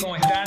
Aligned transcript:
¿Cómo 0.00 0.16
están? 0.16 0.44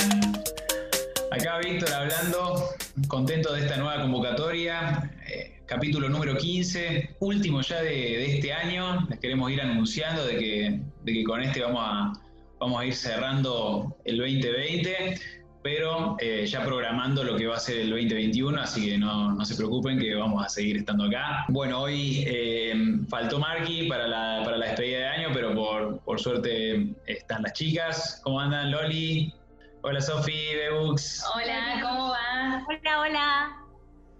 Acá 1.31 1.57
Víctor 1.57 1.91
hablando, 1.91 2.69
contento 3.07 3.53
de 3.53 3.61
esta 3.61 3.77
nueva 3.77 4.03
convocatoria, 4.03 5.11
eh, 5.27 5.61
capítulo 5.65 6.09
número 6.09 6.37
15, 6.37 7.15
último 7.21 7.61
ya 7.61 7.81
de, 7.81 8.35
este 8.35 8.53
año. 8.53 9.07
Les 9.09 9.19
queremos 9.19 9.49
ir 9.51 9.61
anunciando 9.61 10.27
de 10.27 10.37
que, 10.37 10.79
de 11.05 11.13
que 11.13 11.23
con 11.23 11.41
este 11.41 11.61
vamos 11.61 11.81
a, 11.83 12.13
vamos 12.59 12.79
a 12.79 12.85
ir 12.85 12.93
cerrando 12.93 13.97
el 14.05 14.17
2020 14.17 15.19
pero 15.65 16.15
eh, 16.19 16.45
ya 16.45 16.63
programando 16.63 17.23
lo 17.23 17.35
que 17.35 17.47
va 17.47 17.55
a 17.55 17.59
ser 17.59 17.79
el 17.79 17.89
2021, 17.89 18.61
así 18.61 18.85
que 18.85 18.99
no, 18.99 19.33
no, 19.33 19.43
se 19.45 19.55
preocupen 19.55 19.97
que 19.97 20.13
vamos 20.13 20.45
a 20.45 20.47
seguir 20.47 20.77
estando 20.77 21.05
acá. 21.05 21.43
Bueno, 21.47 21.81
hoy 21.81 22.23
eh, 22.27 22.99
faltó 23.09 23.39
Marky 23.39 23.89
para 23.89 24.05
la, 24.05 24.43
para 24.45 24.57
la 24.57 24.67
despedida 24.67 24.99
de 24.99 25.07
año, 25.07 25.29
pero 25.33 25.55
por, 25.55 26.01
por 26.01 26.19
suerte 26.19 26.93
están 27.07 27.41
las 27.41 27.53
chicas. 27.53 28.21
¿Cómo 28.23 28.39
andan, 28.39 28.69
Loli? 28.69 29.33
Hola, 29.81 30.01
Sofi, 30.01 30.53
Bebux. 30.53 31.25
Hola, 31.33 31.79
¿cómo 31.81 32.09
va? 32.09 32.63
Hola, 32.67 32.99
hola. 32.99 33.57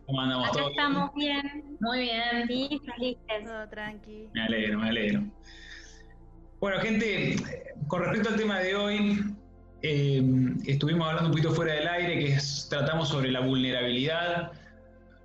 ¿Cómo 0.07 0.21
andamos 0.21 0.52
todos? 0.52 0.71
estamos 0.71 1.13
bien. 1.13 1.77
Muy 1.80 1.99
bien. 1.99 2.48
Sí, 2.48 2.82
felices. 2.84 3.46
Todo 3.46 3.70
tranqui. 3.70 4.30
Me 4.34 4.46
alegro, 4.46 4.80
me 4.80 4.90
alegro. 4.90 5.21
Bueno, 6.59 6.80
gente, 6.80 7.35
con 7.88 8.02
respecto 8.02 8.30
al 8.30 8.35
tema 8.35 8.57
de 8.62 8.76
hoy, 8.76 9.35
eh, 9.88 10.23
estuvimos 10.66 11.07
hablando 11.07 11.30
un 11.30 11.35
poquito 11.35 11.53
fuera 11.53 11.73
del 11.73 11.88
aire, 11.88 12.17
que 12.17 12.38
tratamos 12.70 13.09
sobre 13.09 13.31
la 13.31 13.41
vulnerabilidad. 13.41 14.52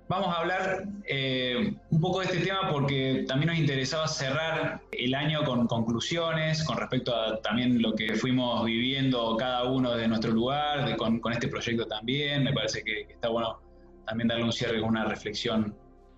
Vamos 0.07 0.27
a 0.35 0.41
hablar 0.41 0.83
eh, 1.05 1.73
un 1.89 2.01
poco 2.01 2.19
de 2.19 2.25
este 2.25 2.39
tema 2.41 2.69
porque 2.69 3.25
también 3.27 3.47
nos 3.47 3.57
interesaba 3.57 4.07
cerrar 4.07 4.81
el 4.91 5.15
año 5.15 5.43
con 5.45 5.65
conclusiones, 5.65 6.63
con 6.63 6.77
respecto 6.77 7.15
a 7.15 7.41
también 7.41 7.81
lo 7.81 7.95
que 7.95 8.13
fuimos 8.13 8.63
viviendo 8.65 9.35
cada 9.35 9.63
uno 9.63 9.95
de 9.95 10.07
nuestro 10.07 10.31
lugar, 10.31 10.95
con, 10.97 11.19
este 11.31 11.47
proyecto 11.47 11.87
también. 11.87 12.43
Me 12.43 12.53
parece 12.53 12.83
que, 12.83 13.07
está 13.09 13.29
bueno 13.29 13.59
también 14.05 14.27
darle 14.27 14.43
un 14.43 14.53
cierre 14.53 14.79
con 14.79 14.89
una 14.89 15.05
reflexión 15.05 15.73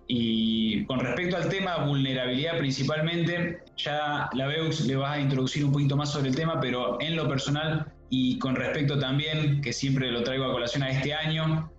y 0.06 0.84
con 0.84 1.00
respecto 1.00 1.38
al 1.38 1.48
tema 1.48 1.86
vulnerabilidad 1.86 2.58
principalmente, 2.58 3.62
ya 3.78 4.28
la 4.34 4.46
Beux 4.48 4.84
le 4.86 4.96
va 4.96 5.12
a 5.12 5.20
introducir 5.20 5.64
un 5.64 5.72
poquito 5.72 5.96
más 5.96 6.12
sobre 6.12 6.28
el 6.28 6.36
tema, 6.36 6.60
pero 6.60 7.00
en 7.00 7.16
lo 7.16 7.26
personal 7.26 7.93
y 8.10 8.38
con 8.38 8.56
respecto 8.56 8.98
también, 8.98 9.60
que 9.60 9.72
siempre 9.72 10.10
lo 10.10 10.22
traigo 10.22 10.44
a 10.44 10.52
colación 10.52 10.82
a 10.82 10.90
este 10.90 11.14
año, 11.14 11.70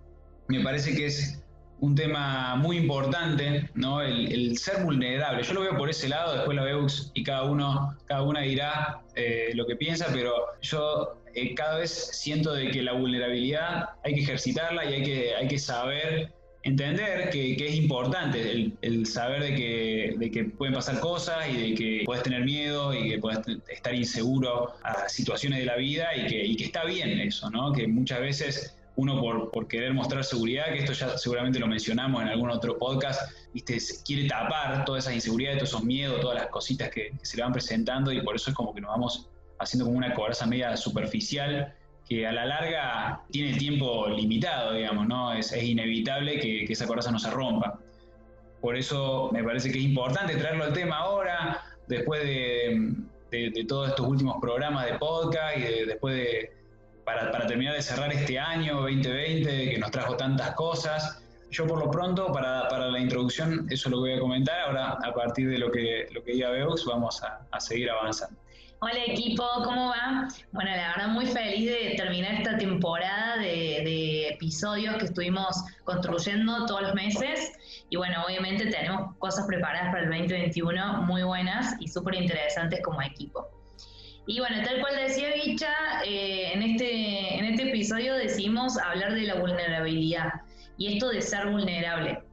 me 0.48 0.60
parece 0.60 0.94
que 0.94 1.06
es 1.06 1.42
un 1.80 1.94
tema 1.94 2.56
muy 2.56 2.78
importante, 2.78 3.68
¿no? 3.74 4.00
El, 4.00 4.56
ser 4.56 4.82
vulnerable. 4.82 5.42
Yo 5.42 5.54
lo 5.54 5.60
veo 5.60 5.76
por 5.76 5.90
ese 5.90 6.08
lado, 6.08 6.34
después 6.34 6.56
la 6.56 6.64
veo 6.64 6.86
y 7.14 7.22
cada 7.22 7.44
uno, 7.44 7.96
cada 8.06 8.22
una 8.22 8.40
dirá 8.40 9.02
eh, 9.14 9.50
lo 9.54 9.66
que 9.66 9.76
piensa, 9.76 10.08
pero 10.12 10.32
yo 10.62 11.18
eh, 11.34 11.54
cada 11.54 11.78
vez 11.78 11.90
siento 11.90 12.54
de 12.54 12.70
que 12.70 12.82
la 12.82 12.92
vulnerabilidad 12.92 13.90
hay 14.04 14.14
que 14.14 14.20
ejercitarla 14.22 14.84
y 14.86 14.94
hay 14.94 15.02
que, 15.02 15.34
hay 15.34 15.48
que 15.48 15.58
saber 15.58 16.32
entender 16.66 17.30
que, 17.30 17.54
es 17.54 17.74
importante 17.76 18.72
el, 18.82 19.06
saber 19.06 19.42
de 19.42 19.54
que, 19.54 20.14
de 20.18 20.30
que, 20.30 20.44
pueden 20.44 20.74
pasar 20.74 20.98
cosas 20.98 21.48
y 21.48 21.56
de 21.56 21.74
que 21.74 22.02
puedes 22.04 22.24
tener 22.24 22.44
miedo 22.44 22.92
y 22.92 23.08
que 23.08 23.18
puedes 23.18 23.40
estar 23.68 23.94
inseguro 23.94 24.74
a 24.82 25.08
situaciones 25.08 25.60
de 25.60 25.64
la 25.64 25.76
vida 25.76 26.08
y 26.16 26.56
que, 26.56 26.64
está 26.64 26.84
bien 26.84 27.20
eso, 27.20 27.50
¿no? 27.50 27.72
Que 27.72 27.86
muchas 27.86 28.20
veces 28.20 28.76
uno 28.96 29.20
por, 29.20 29.68
querer 29.68 29.94
mostrar 29.94 30.24
seguridad, 30.24 30.72
que 30.72 30.78
esto 30.78 30.92
ya 30.92 31.16
seguramente 31.16 31.60
lo 31.60 31.68
mencionamos 31.68 32.20
en 32.22 32.28
algún 32.28 32.50
otro 32.50 32.78
podcast, 32.78 33.30
¿viste? 33.54 33.78
quiere 34.04 34.26
tapar 34.26 34.84
todas 34.84 35.04
esas 35.04 35.14
inseguridades, 35.14 35.58
todos 35.58 35.68
esos 35.68 35.84
miedos, 35.84 36.20
todas 36.20 36.36
las 36.36 36.48
cositas 36.48 36.90
que, 36.90 37.12
que 37.16 37.26
se 37.26 37.36
le 37.36 37.44
van 37.44 37.52
presentando 37.52 38.10
y 38.10 38.22
por 38.22 38.34
eso 38.34 38.50
es 38.50 38.56
como 38.56 38.74
que 38.74 38.80
nos 38.80 38.90
vamos 38.90 39.28
haciendo 39.58 39.84
como 39.84 39.98
una 39.98 40.14
coraza 40.14 40.46
media 40.46 40.76
superficial 40.76 41.74
que 42.08 42.26
a 42.26 42.32
la 42.32 42.46
larga 42.46 43.20
tiene 43.30 43.58
tiempo 43.58 44.08
limitado, 44.08 44.72
digamos, 44.74 45.08
¿no? 45.08 45.32
Es, 45.32 45.52
inevitable 45.52 46.38
que, 46.38 46.64
esa 46.64 46.86
coraza 46.86 47.10
no 47.10 47.18
se 47.18 47.30
rompa. 47.30 47.78
Por 48.60 48.76
eso 48.76 49.30
me 49.32 49.42
parece 49.42 49.70
que 49.70 49.78
es 49.78 49.84
importante 49.84 50.36
traerlo 50.36 50.64
al 50.64 50.72
tema 50.72 50.98
ahora, 50.98 51.62
después 51.88 52.22
de, 52.22 53.64
todos 53.68 53.90
estos 53.90 54.06
últimos 54.06 54.36
programas 54.40 54.86
de 54.86 54.98
podcast 54.98 55.58
y 55.58 55.84
después 55.84 56.14
de, 56.14 56.52
para, 57.04 57.46
terminar 57.46 57.74
de 57.74 57.82
cerrar 57.82 58.12
este 58.12 58.38
año 58.38 58.80
2020 58.80 59.70
que 59.70 59.78
nos 59.78 59.90
trajo 59.90 60.16
tantas 60.16 60.52
cosas. 60.52 61.22
Yo 61.50 61.66
por 61.66 61.78
lo 61.78 61.90
pronto, 61.90 62.32
para, 62.32 62.88
la 62.88 62.98
introducción, 62.98 63.66
eso 63.70 63.90
lo 63.90 64.00
voy 64.00 64.12
a 64.12 64.20
comentar. 64.20 64.60
Ahora, 64.60 64.92
a 64.92 65.12
partir 65.12 65.48
de 65.50 65.58
lo 65.58 65.70
que, 65.70 66.08
diga 66.24 66.50
Beux, 66.50 66.84
vamos 66.86 67.20
a 67.22 67.60
seguir 67.60 67.90
avanzando. 67.90 68.38
Hola 68.80 69.04
equipo, 69.06 69.42
¿cómo 69.64 69.88
va? 69.88 70.28
Bueno, 70.52 70.70
la 70.70 70.88
verdad 70.88 71.08
muy 71.08 71.24
feliz 71.24 71.64
de 71.64 71.94
terminar 71.96 72.34
esta 72.34 72.58
temporada 72.58 73.38
de, 73.38 74.28
episodios 74.28 74.96
que 74.96 75.06
estuvimos 75.06 75.64
construyendo 75.84 76.66
todos 76.66 76.82
los 76.82 76.94
meses. 76.94 77.52
Y 77.88 77.96
bueno, 77.96 78.22
obviamente 78.26 78.66
tenemos 78.66 79.16
cosas 79.16 79.46
preparadas 79.46 79.92
para 79.92 80.02
el 80.02 80.10
2021 80.10 81.04
muy 81.04 81.22
buenas 81.22 81.74
y 81.80 81.88
súper 81.88 82.16
interesantes 82.16 82.80
como 82.84 83.00
equipo. 83.00 83.48
Y 84.26 84.40
bueno, 84.40 84.56
tal 84.62 84.80
cual 84.82 84.94
decía 84.96 85.28
Bicha, 85.32 85.72
eh, 86.04 86.52
en, 86.52 86.62
este, 86.62 87.38
en 87.38 87.44
este 87.46 87.70
episodio 87.70 88.14
decidimos 88.14 88.76
hablar 88.76 89.14
de 89.14 89.22
la 89.22 89.36
vulnerabilidad 89.36 90.32
y 90.76 90.92
esto 90.92 91.08
de 91.08 91.22
ser 91.22 91.46
vulnerable. 91.46 92.25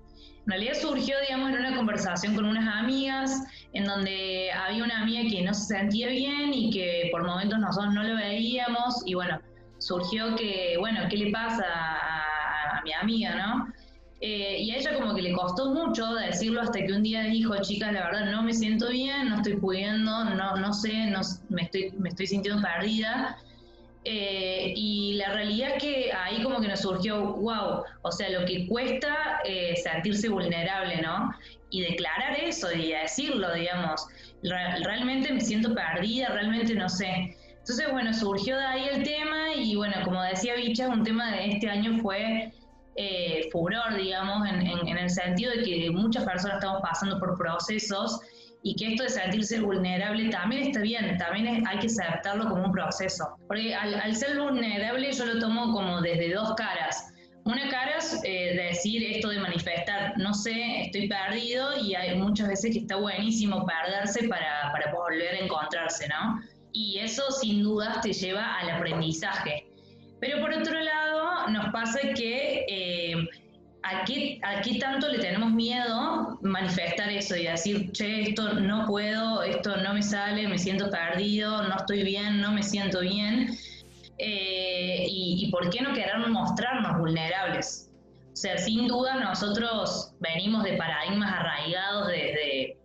En 0.45 0.51
realidad 0.51 0.73
surgió, 0.73 1.15
digamos, 1.21 1.51
en 1.51 1.59
una 1.59 1.75
conversación 1.75 2.35
con 2.35 2.45
unas 2.45 2.67
amigas, 2.67 3.43
en 3.71 3.85
donde 3.85 4.51
había 4.51 4.83
una 4.83 5.01
amiga 5.01 5.29
que 5.29 5.41
no 5.41 5.53
se 5.53 5.77
sentía 5.77 6.07
bien 6.09 6.53
y 6.53 6.69
que 6.69 7.07
por 7.11 7.25
momentos 7.25 7.59
nosotros 7.59 7.93
no 7.93 8.03
lo 8.03 8.15
veíamos, 8.17 9.03
y 9.05 9.13
bueno, 9.13 9.39
surgió 9.77 10.35
que, 10.35 10.75
bueno, 10.79 11.01
¿qué 11.09 11.17
le 11.17 11.31
pasa 11.31 11.65
a, 11.65 12.81
mi 12.83 12.91
amiga, 12.91 13.35
no? 13.35 13.73
Eh, 14.19 14.57
y 14.59 14.71
a 14.71 14.77
ella 14.77 14.95
como 14.95 15.15
que 15.15 15.21
le 15.21 15.31
costó 15.31 15.73
mucho 15.73 16.13
decirlo 16.15 16.61
hasta 16.61 16.79
que 16.79 16.91
un 16.91 17.03
día 17.03 17.23
dijo, 17.23 17.55
chicas, 17.61 17.93
la 17.93 18.05
verdad 18.05 18.31
no 18.31 18.43
me 18.43 18.53
siento 18.53 18.89
bien, 18.89 19.29
no 19.29 19.37
estoy 19.37 19.55
pudiendo, 19.55 20.25
no, 20.25 20.57
no 20.57 20.73
sé, 20.73 21.05
no, 21.07 21.21
me, 21.49 21.63
estoy, 21.63 21.91
me 21.97 22.09
estoy 22.09 22.27
sintiendo 22.27 22.61
perdida. 22.61 23.37
Eh, 24.05 24.73
y 24.75 25.13
la 25.13 25.29
realidad 25.29 25.75
es 25.75 25.81
que 25.81 26.11
ahí 26.11 26.43
como 26.43 26.59
que 26.59 26.67
nos 26.67 26.81
surgió, 26.81 27.35
wow, 27.35 27.83
o 28.01 28.11
sea, 28.11 28.29
lo 28.29 28.45
que 28.45 28.67
cuesta 28.67 29.39
eh, 29.45 29.75
sentirse 29.81 30.27
vulnerable, 30.29 31.01
¿no? 31.01 31.33
Y 31.69 31.81
declarar 31.81 32.37
eso 32.39 32.71
y 32.71 32.91
decirlo, 32.91 33.53
digamos, 33.53 34.05
realmente 34.43 35.31
me 35.31 35.39
siento 35.39 35.73
perdida, 35.73 36.29
realmente 36.29 36.75
no 36.75 36.89
sé. 36.89 37.37
Entonces, 37.49 37.91
bueno, 37.91 38.13
surgió 38.13 38.57
de 38.57 38.65
ahí 38.65 38.89
el 38.91 39.03
tema 39.03 39.53
y 39.55 39.75
bueno, 39.75 39.95
como 40.03 40.21
decía 40.21 40.55
Bicha, 40.55 40.89
un 40.89 41.03
tema 41.03 41.31
de 41.31 41.51
este 41.51 41.69
año 41.69 41.97
fue 42.01 42.51
eh, 42.97 43.47
furor, 43.53 43.95
digamos, 43.95 44.45
en, 44.49 44.67
en 44.67 44.97
el 44.97 45.09
sentido 45.09 45.53
de 45.53 45.63
que 45.63 45.89
muchas 45.91 46.25
personas 46.25 46.57
estamos 46.57 46.81
pasando 46.81 47.19
por 47.19 47.37
procesos 47.37 48.19
y 48.63 48.75
que 48.75 48.93
esto 48.93 49.03
de 49.03 49.09
sentirse 49.09 49.59
vulnerable 49.59 50.29
también 50.29 50.63
está 50.63 50.79
bien, 50.79 51.17
también 51.17 51.67
hay 51.67 51.79
que 51.79 51.87
aceptarlo 51.87 52.49
como 52.49 52.63
un 52.63 52.71
proceso. 52.71 53.37
Porque 53.47 53.75
al, 53.75 54.15
ser 54.15 54.39
vulnerable 54.39 55.11
yo 55.11 55.25
lo 55.25 55.39
tomo 55.39 55.73
como 55.73 56.01
desde 56.01 56.33
dos 56.33 56.53
caras. 56.55 57.13
Una 57.43 57.67
cara 57.67 57.97
es 57.97 58.21
eh, 58.23 58.55
decir 58.55 59.03
esto 59.03 59.27
de 59.27 59.39
manifestar, 59.39 60.17
no 60.17 60.33
sé, 60.33 60.85
estoy 60.85 61.09
perdido 61.09 61.77
y 61.77 61.93
hay 61.93 62.15
muchas 62.15 62.47
veces 62.47 62.71
que 62.71 62.79
está 62.79 62.95
buenísimo 62.95 63.65
perderse 63.65 64.29
para, 64.29 64.71
para 64.71 64.93
volver 64.93 65.35
a 65.35 65.39
encontrarse, 65.39 66.07
¿no? 66.07 66.39
Y 66.71 66.99
eso 66.99 67.29
sin 67.31 67.63
dudas 67.63 67.99
te 67.99 68.13
lleva 68.13 68.59
al 68.59 68.69
aprendizaje. 68.69 69.67
Pero 70.21 70.39
por 70.39 70.53
otro 70.53 70.79
lado, 70.79 71.49
nos 71.49 71.69
pasa 71.73 71.99
que 72.15 72.65
eh, 72.69 73.15
¿a 73.83 74.05
qué, 74.05 74.79
tanto 74.79 75.09
le 75.09 75.19
tenemos 75.19 75.51
miedo 75.51 76.39
manifestar 76.41 77.09
eso 77.09 77.35
y 77.35 77.43
decir, 77.43 77.91
che, 77.91 78.21
esto 78.21 78.53
no 78.53 78.85
puedo, 78.87 79.43
esto 79.43 79.77
no 79.77 79.93
me 79.93 80.01
sale, 80.01 80.47
me 80.47 80.57
siento 80.57 80.89
perdido, 80.89 81.67
no 81.67 81.75
estoy 81.75 82.03
bien, 82.03 82.41
no 82.41 82.51
me 82.51 82.63
siento 82.63 83.01
bien? 83.01 83.55
Eh, 84.17 85.05
y, 85.09 85.49
por 85.51 85.69
qué 85.69 85.81
no 85.81 85.93
querer 85.93 86.17
mostrarnos 86.29 86.97
vulnerables? 86.99 87.89
O 88.31 88.35
sea, 88.35 88.57
sin 88.57 88.87
duda 88.87 89.15
nosotros 89.19 90.13
venimos 90.19 90.63
de 90.63 90.73
paradigmas 90.73 91.31
arraigados 91.31 92.07
desde, 92.07 92.77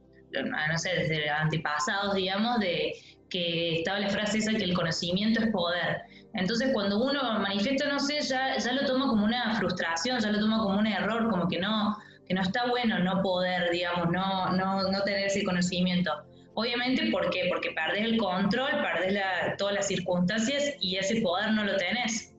no 0.42 0.78
sé, 0.78 0.90
desde 0.96 1.30
antepasados, 1.30 2.14
digamos, 2.14 2.58
de 2.58 2.94
que 3.30 3.78
estaba 3.78 4.00
la 4.00 4.08
frase 4.08 4.38
esa 4.38 4.52
que 4.54 4.64
el 4.64 4.74
conocimiento 4.74 5.42
es 5.42 5.50
poder. 5.50 6.02
Entonces, 6.34 6.70
cuando 6.72 7.02
uno 7.02 7.22
manifiesta, 7.40 7.88
no 7.88 7.98
sé, 7.98 8.20
ya, 8.20 8.56
ya 8.58 8.72
lo 8.72 8.86
toma 8.86 9.08
como 9.08 9.24
una 9.24 9.54
frustración, 9.54 10.20
ya 10.20 10.30
lo 10.30 10.40
toma 10.40 10.58
como 10.58 10.78
un 10.78 10.86
error, 10.86 11.28
como 11.30 11.48
que 11.48 11.58
no, 11.58 11.96
que 12.26 12.34
no 12.34 12.42
está 12.42 12.66
bueno 12.66 12.98
no 12.98 13.22
poder, 13.22 13.70
digamos, 13.70 14.10
no, 14.10 14.50
no, 14.50 14.90
no 14.90 15.02
tener 15.02 15.26
ese 15.26 15.42
conocimiento. 15.44 16.12
Obviamente, 16.54 17.08
¿por 17.10 17.30
qué? 17.30 17.48
Porque 17.48 17.70
perdés 17.70 18.04
el 18.04 18.18
control, 18.18 18.70
perdés 18.82 19.22
todas 19.56 19.74
las 19.74 19.86
circunstancias 19.86 20.74
y 20.80 20.96
ese 20.96 21.20
poder 21.22 21.52
no 21.52 21.64
lo 21.64 21.76
tenés. 21.76 22.34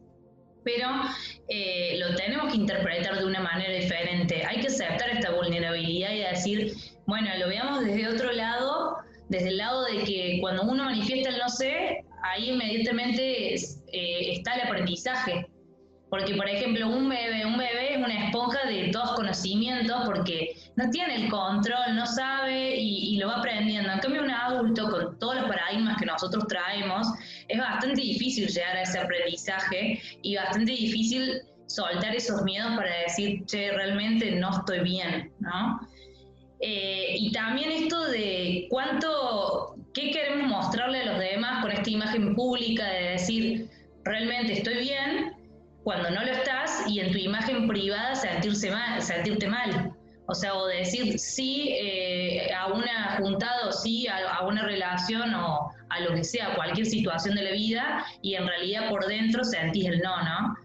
Pero 0.63 0.87
eh, 1.47 1.97
lo 1.97 2.13
tenemos 2.15 2.51
que 2.51 2.57
interpretar 2.57 3.17
de 3.17 3.25
una 3.25 3.39
manera 3.39 3.73
diferente. 3.73 4.45
Hay 4.45 4.59
que 4.59 4.67
aceptar 4.67 5.09
esta 5.09 5.31
vulnerabilidad 5.31 6.11
y 6.11 6.19
decir, 6.19 6.73
bueno, 7.07 7.29
lo 7.39 7.47
veamos 7.47 7.83
desde 7.83 8.09
otro 8.09 8.31
lado, 8.33 8.97
desde 9.29 9.49
el 9.49 9.57
lado 9.57 9.85
de 9.85 10.03
que 10.03 10.37
cuando 10.41 10.63
uno 10.63 10.83
manifiesta 10.83 11.29
el 11.29 11.37
no 11.37 11.49
sé, 11.49 12.03
ahí 12.23 12.49
inmediatamente 12.49 13.55
eh, 13.55 14.33
está 14.33 14.55
el 14.55 14.61
aprendizaje. 14.61 15.47
Porque, 16.09 16.33
por 16.33 16.49
ejemplo, 16.49 16.87
un 16.87 17.07
bebé, 17.07 17.45
un 17.45 17.57
bebé 17.57 17.93
es 17.93 17.97
una 17.99 18.25
esponja 18.25 18.67
de 18.67 18.89
todos 18.91 19.11
conocimientos 19.11 20.01
porque 20.07 20.55
no 20.75 20.89
tiene 20.89 21.23
el 21.23 21.29
control, 21.29 21.95
no 21.95 22.07
sabe 22.07 22.75
y, 22.77 23.17
lo 23.17 23.27
va 23.27 23.35
aprendiendo. 23.35 23.91
En 23.91 23.99
cambio, 23.99 24.23
un 24.23 24.31
adulto, 24.31 24.89
con 24.89 25.19
todos 25.19 25.35
los 25.35 25.45
paradigmas 25.45 25.97
que 25.99 26.07
nosotros 26.07 26.47
traemos, 26.47 27.07
es 27.47 27.59
bastante 27.59 28.01
difícil 28.01 28.47
llegar 28.47 28.75
a 28.77 28.81
ese 28.81 28.97
aprendizaje 28.97 30.01
y 30.23 30.35
bastante 30.35 30.71
difícil 30.71 31.41
soltar 31.67 32.15
esos 32.15 32.41
miedos 32.41 32.75
para 32.75 32.91
decir, 33.01 33.45
che, 33.45 33.71
realmente 33.71 34.31
no 34.31 34.49
estoy 34.49 34.79
bien, 34.79 35.31
¿no? 35.39 35.79
Eh, 36.61 37.15
y 37.17 37.31
también 37.31 37.71
esto 37.71 38.05
de 38.05 38.67
cuánto, 38.69 39.75
qué 39.93 40.11
queremos 40.11 40.49
mostrarle 40.49 41.01
a 41.01 41.05
los 41.05 41.19
demás 41.19 41.61
con 41.61 41.71
esta 41.71 41.89
imagen 41.89 42.35
pública 42.35 42.85
de 42.89 43.03
decir, 43.11 43.69
realmente 44.03 44.53
estoy 44.53 44.79
bien, 44.79 45.35
cuando 45.83 46.09
no 46.11 46.23
lo 46.23 46.31
estás, 46.31 46.85
y 46.87 46.99
en 46.99 47.11
tu 47.11 47.17
imagen 47.17 47.67
privada 47.67 48.15
sentirse 48.15 48.71
mal, 48.71 49.01
sentirte 49.01 49.47
mal. 49.47 49.93
O 50.27 50.35
sea, 50.35 50.53
o 50.53 50.67
decir 50.67 51.17
sí 51.17 51.69
eh, 51.71 52.53
a 52.53 52.67
una 52.67 53.17
juntada 53.17 53.67
o 53.67 53.71
sí 53.71 54.07
a, 54.07 54.45
una 54.45 54.63
relación 54.63 55.33
o 55.33 55.71
a 55.89 55.99
lo 56.01 56.13
que 56.13 56.23
sea, 56.23 56.53
cualquier 56.55 56.85
situación 56.85 57.35
de 57.35 57.43
la 57.43 57.51
vida, 57.51 58.05
y 58.21 58.35
en 58.35 58.45
realidad 58.45 58.89
por 58.89 59.07
dentro 59.07 59.43
sentís 59.43 59.85
el 59.85 59.99
no, 59.99 60.21
¿no? 60.21 60.55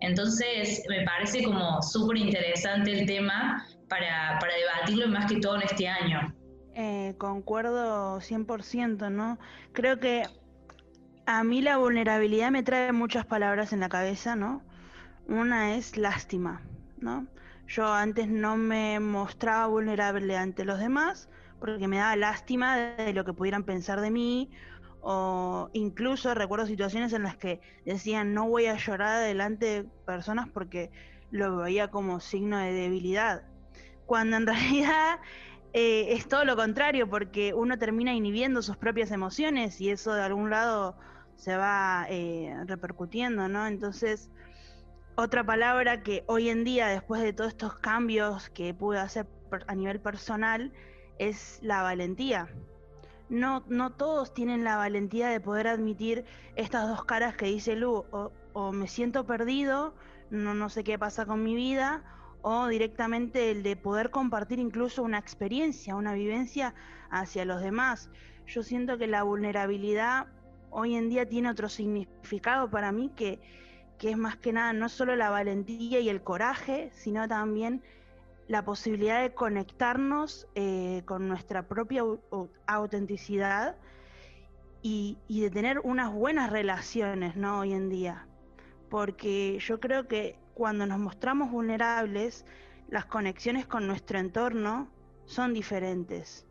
Entonces, 0.00 0.84
me 0.88 1.04
parece 1.04 1.42
como 1.42 1.80
súper 1.82 2.18
interesante 2.18 2.92
el 2.92 3.06
tema 3.06 3.66
para, 3.92 4.38
para 4.40 4.54
debatirlo 4.54 5.06
más 5.08 5.30
que 5.30 5.38
todo 5.38 5.56
en 5.56 5.62
este 5.62 5.86
año. 5.86 6.34
Eh, 6.74 7.14
concuerdo 7.18 8.20
100%, 8.20 9.10
¿no? 9.10 9.38
Creo 9.74 10.00
que 10.00 10.24
a 11.26 11.44
mí 11.44 11.60
la 11.60 11.76
vulnerabilidad 11.76 12.50
me 12.50 12.62
trae 12.62 12.92
muchas 12.92 13.26
palabras 13.26 13.74
en 13.74 13.80
la 13.80 13.90
cabeza, 13.90 14.34
¿no? 14.34 14.62
Una 15.28 15.74
es 15.76 15.98
lástima, 15.98 16.62
¿no? 16.96 17.26
Yo 17.68 17.92
antes 17.92 18.28
no 18.28 18.56
me 18.56 18.98
mostraba 18.98 19.66
vulnerable 19.66 20.38
ante 20.38 20.64
los 20.64 20.78
demás 20.78 21.28
porque 21.60 21.86
me 21.86 21.98
daba 21.98 22.16
lástima 22.16 22.76
de 22.76 23.12
lo 23.12 23.26
que 23.26 23.34
pudieran 23.34 23.64
pensar 23.64 24.00
de 24.00 24.10
mí 24.10 24.50
o 25.02 25.68
incluso 25.74 26.34
recuerdo 26.34 26.66
situaciones 26.66 27.12
en 27.12 27.24
las 27.24 27.36
que 27.36 27.60
decían 27.84 28.32
no 28.32 28.48
voy 28.48 28.66
a 28.66 28.76
llorar 28.76 29.22
delante 29.22 29.66
de 29.66 29.84
personas 30.06 30.48
porque 30.48 30.90
lo 31.30 31.58
veía 31.58 31.88
como 31.88 32.20
signo 32.20 32.58
de 32.58 32.72
debilidad 32.72 33.42
cuando 34.06 34.36
en 34.36 34.46
realidad 34.48 35.20
eh, 35.72 36.12
es 36.12 36.28
todo 36.28 36.44
lo 36.44 36.56
contrario, 36.56 37.08
porque 37.08 37.54
uno 37.54 37.78
termina 37.78 38.12
inhibiendo 38.14 38.62
sus 38.62 38.76
propias 38.76 39.10
emociones 39.10 39.80
y 39.80 39.90
eso 39.90 40.12
de 40.14 40.22
algún 40.22 40.50
lado 40.50 40.96
se 41.36 41.56
va 41.56 42.06
eh, 42.08 42.54
repercutiendo, 42.66 43.48
¿no? 43.48 43.66
Entonces, 43.66 44.30
otra 45.16 45.44
palabra 45.44 46.02
que 46.02 46.24
hoy 46.26 46.50
en 46.50 46.64
día, 46.64 46.88
después 46.88 47.22
de 47.22 47.32
todos 47.32 47.50
estos 47.50 47.74
cambios 47.76 48.50
que 48.50 48.74
pude 48.74 48.98
hacer 48.98 49.26
a 49.66 49.74
nivel 49.74 50.00
personal, 50.00 50.72
es 51.18 51.58
la 51.62 51.82
valentía. 51.82 52.48
No, 53.28 53.64
no 53.68 53.92
todos 53.92 54.34
tienen 54.34 54.64
la 54.64 54.76
valentía 54.76 55.28
de 55.28 55.40
poder 55.40 55.68
admitir 55.68 56.24
estas 56.54 56.88
dos 56.88 57.04
caras 57.04 57.34
que 57.34 57.46
dice 57.46 57.76
Lu, 57.76 58.04
o, 58.10 58.30
o 58.52 58.72
me 58.72 58.88
siento 58.88 59.24
perdido, 59.26 59.94
no, 60.30 60.54
no 60.54 60.68
sé 60.68 60.84
qué 60.84 60.98
pasa 60.98 61.24
con 61.26 61.42
mi 61.42 61.54
vida, 61.54 62.02
o 62.42 62.66
directamente 62.66 63.50
el 63.50 63.62
de 63.62 63.76
poder 63.76 64.10
compartir 64.10 64.58
incluso 64.58 65.02
una 65.02 65.18
experiencia, 65.18 65.96
una 65.96 66.12
vivencia 66.12 66.74
hacia 67.10 67.44
los 67.44 67.62
demás. 67.62 68.10
Yo 68.46 68.62
siento 68.62 68.98
que 68.98 69.06
la 69.06 69.22
vulnerabilidad 69.22 70.26
hoy 70.70 70.96
en 70.96 71.08
día 71.08 71.28
tiene 71.28 71.50
otro 71.50 71.68
significado 71.68 72.68
para 72.68 72.90
mí 72.92 73.10
que, 73.14 73.40
que 73.98 74.10
es 74.10 74.16
más 74.16 74.36
que 74.36 74.52
nada 74.52 74.72
no 74.72 74.88
solo 74.88 75.14
la 75.14 75.30
valentía 75.30 76.00
y 76.00 76.08
el 76.08 76.22
coraje, 76.22 76.90
sino 76.92 77.28
también 77.28 77.82
la 78.48 78.64
posibilidad 78.64 79.22
de 79.22 79.32
conectarnos 79.32 80.48
eh, 80.54 81.02
con 81.04 81.28
nuestra 81.28 81.68
propia 81.68 82.02
autenticidad 82.66 83.76
y, 84.82 85.16
y, 85.28 85.42
de 85.42 85.50
tener 85.50 85.78
unas 85.84 86.12
buenas 86.12 86.50
relaciones, 86.50 87.36
¿no? 87.36 87.60
Hoy 87.60 87.72
en 87.72 87.88
día. 87.88 88.26
Porque 88.90 89.58
yo 89.60 89.78
creo 89.78 90.08
que 90.08 90.41
cuando 90.54 90.86
nos 90.86 90.98
mostramos 90.98 91.50
vulnerables, 91.50 92.44
las 92.88 93.06
conexiones 93.06 93.66
con 93.66 93.86
nuestro 93.86 94.18
entorno 94.18 94.88
son 95.24 95.54
diferentes, 95.54 96.46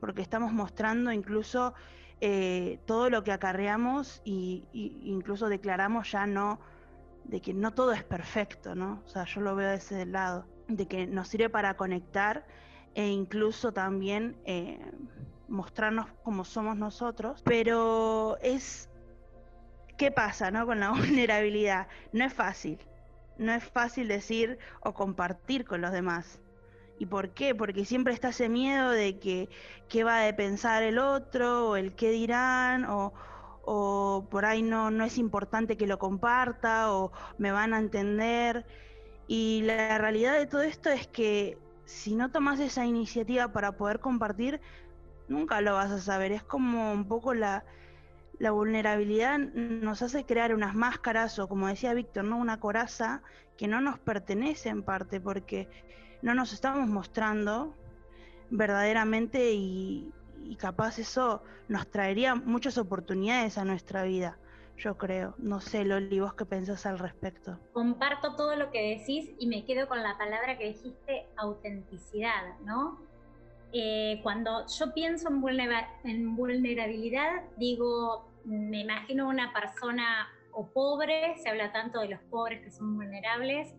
porque 0.00 0.22
estamos 0.22 0.52
mostrando 0.52 1.12
incluso 1.12 1.74
eh, 2.20 2.80
todo 2.86 3.10
lo 3.10 3.22
que 3.22 3.32
acarreamos 3.32 4.20
y, 4.24 4.64
incluso 4.72 5.48
declaramos 5.48 6.10
ya 6.10 6.26
no 6.26 6.58
de 7.24 7.40
que 7.40 7.52
no 7.52 7.72
todo 7.72 7.92
es 7.92 8.04
perfecto, 8.04 8.74
¿no? 8.74 9.02
O 9.04 9.08
sea, 9.08 9.24
yo 9.24 9.40
lo 9.40 9.56
veo 9.56 9.70
de 9.70 9.76
ese 9.76 10.06
lado, 10.06 10.46
de 10.68 10.86
que 10.86 11.06
nos 11.06 11.28
sirve 11.28 11.50
para 11.50 11.76
conectar 11.76 12.46
e 12.94 13.08
incluso 13.08 13.72
también 13.72 14.36
eh, 14.44 14.80
mostrarnos 15.48 16.06
como 16.22 16.44
somos 16.44 16.76
nosotros, 16.76 17.42
pero 17.44 18.38
es 18.42 18.88
¿qué 19.96 20.10
pasa, 20.10 20.50
no? 20.50 20.66
Con 20.66 20.80
la 20.80 20.90
vulnerabilidad, 20.92 21.88
no 22.12 22.24
es 22.24 22.32
fácil 22.32 22.78
no 23.38 23.52
es 23.52 23.64
fácil 23.64 24.08
decir 24.08 24.58
o 24.80 24.94
compartir 24.94 25.64
con 25.64 25.80
los 25.80 25.92
demás. 25.92 26.40
¿Y 26.98 27.06
por 27.06 27.30
qué? 27.30 27.54
Porque 27.54 27.84
siempre 27.84 28.14
está 28.14 28.30
ese 28.30 28.48
miedo 28.48 28.90
de 28.90 29.18
que 29.18 29.48
qué 29.88 30.04
va 30.04 30.26
a 30.26 30.36
pensar 30.36 30.82
el 30.82 30.98
otro, 30.98 31.70
o 31.70 31.76
el 31.76 31.94
qué 31.94 32.10
dirán, 32.10 32.84
o, 32.86 33.12
o 33.62 34.26
por 34.30 34.44
ahí 34.46 34.62
no, 34.62 34.90
no 34.90 35.04
es 35.04 35.18
importante 35.18 35.76
que 35.76 35.86
lo 35.86 35.98
comparta, 35.98 36.92
o 36.92 37.12
me 37.38 37.52
van 37.52 37.74
a 37.74 37.78
entender. 37.78 38.66
Y 39.28 39.62
la 39.64 39.98
realidad 39.98 40.38
de 40.38 40.46
todo 40.46 40.62
esto 40.62 40.90
es 40.90 41.06
que 41.08 41.58
si 41.84 42.14
no 42.16 42.30
tomas 42.30 42.60
esa 42.60 42.86
iniciativa 42.86 43.52
para 43.52 43.76
poder 43.76 44.00
compartir, 44.00 44.60
nunca 45.28 45.60
lo 45.60 45.74
vas 45.74 45.90
a 45.90 45.98
saber. 46.00 46.32
Es 46.32 46.42
como 46.42 46.92
un 46.92 47.06
poco 47.08 47.34
la, 47.34 47.64
la 48.38 48.50
vulnerabilidad 48.50 49.38
nos 49.38 50.02
hace 50.02 50.24
crear 50.24 50.54
unas 50.54 50.74
máscaras 50.74 51.38
o 51.38 51.48
como 51.48 51.68
decía 51.68 51.94
Víctor, 51.94 52.24
¿no? 52.24 52.36
una 52.36 52.60
coraza 52.60 53.22
que 53.56 53.68
no 53.68 53.80
nos 53.80 53.98
pertenece 53.98 54.68
en 54.68 54.82
parte 54.82 55.20
porque 55.20 55.68
no 56.22 56.34
nos 56.34 56.52
estamos 56.52 56.88
mostrando 56.88 57.74
verdaderamente 58.50 59.52
y, 59.52 60.12
capaz 60.58 60.98
eso 60.98 61.42
nos 61.68 61.90
traería 61.90 62.36
muchas 62.36 62.78
oportunidades 62.78 63.58
a 63.58 63.64
nuestra 63.64 64.04
vida, 64.04 64.38
yo 64.76 64.96
creo. 64.96 65.34
No 65.38 65.60
sé, 65.60 65.84
Loli, 65.84 66.20
vos 66.20 66.34
qué 66.34 66.44
pensás 66.44 66.86
al 66.86 67.00
respecto. 67.00 67.58
Comparto 67.72 68.36
todo 68.36 68.54
lo 68.54 68.70
que 68.70 68.96
decís 68.96 69.34
y 69.40 69.48
me 69.48 69.64
quedo 69.64 69.88
con 69.88 70.02
la 70.02 70.16
palabra 70.16 70.56
que 70.56 70.68
dijiste, 70.68 71.26
autenticidad, 71.36 72.58
¿no? 72.60 73.00
Eh, 73.72 74.20
cuando 74.22 74.66
yo 74.66 74.94
pienso 74.94 75.28
en, 75.28 76.36
vulnerabilidad, 76.36 77.42
digo, 77.56 78.30
me 78.44 78.80
imagino 78.80 79.28
una 79.28 79.52
persona 79.52 80.28
o 80.52 80.66
pobre, 80.68 81.36
se 81.38 81.48
habla 81.48 81.72
tanto 81.72 82.00
de 82.00 82.08
los 82.08 82.20
pobres 82.30 82.62
que 82.62 82.70
son 82.70 82.96
vulnerables, 82.96 83.74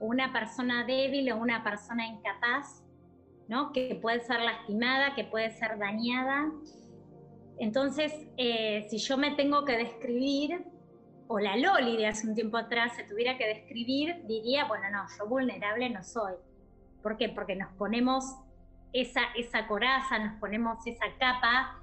o 0.00 0.06
una 0.06 0.32
persona 0.32 0.84
débil 0.84 1.30
o 1.32 1.36
una 1.36 1.62
persona 1.62 2.06
incapaz, 2.06 2.82
¿no? 3.48 3.72
que 3.72 3.98
puede 4.00 4.20
ser 4.20 4.40
lastimada, 4.40 5.14
que 5.14 5.24
puede 5.24 5.50
ser 5.50 5.78
dañada. 5.78 6.50
Entonces, 7.58 8.12
eh, 8.36 8.86
si 8.88 8.98
yo 8.98 9.16
me 9.16 9.32
tengo 9.32 9.64
que 9.64 9.76
describir, 9.76 10.64
o 11.28 11.38
la 11.38 11.56
Loli 11.56 11.96
de 11.96 12.06
hace 12.06 12.28
un 12.28 12.34
tiempo 12.34 12.56
atrás 12.56 12.94
se 12.96 13.04
tuviera 13.04 13.36
que 13.36 13.46
describir, 13.46 14.22
diría, 14.26 14.66
bueno, 14.66 14.84
no, 14.90 15.04
yo 15.18 15.26
vulnerable 15.26 15.90
no 15.90 16.02
soy. 16.02 16.34
¿Por 17.02 17.16
qué? 17.16 17.28
Porque 17.28 17.56
nos 17.56 17.72
ponemos 17.74 18.24
esa, 18.92 19.22
esa 19.36 19.66
coraza, 19.66 20.18
nos 20.18 20.38
ponemos 20.40 20.86
esa 20.86 21.06
capa 21.18 21.82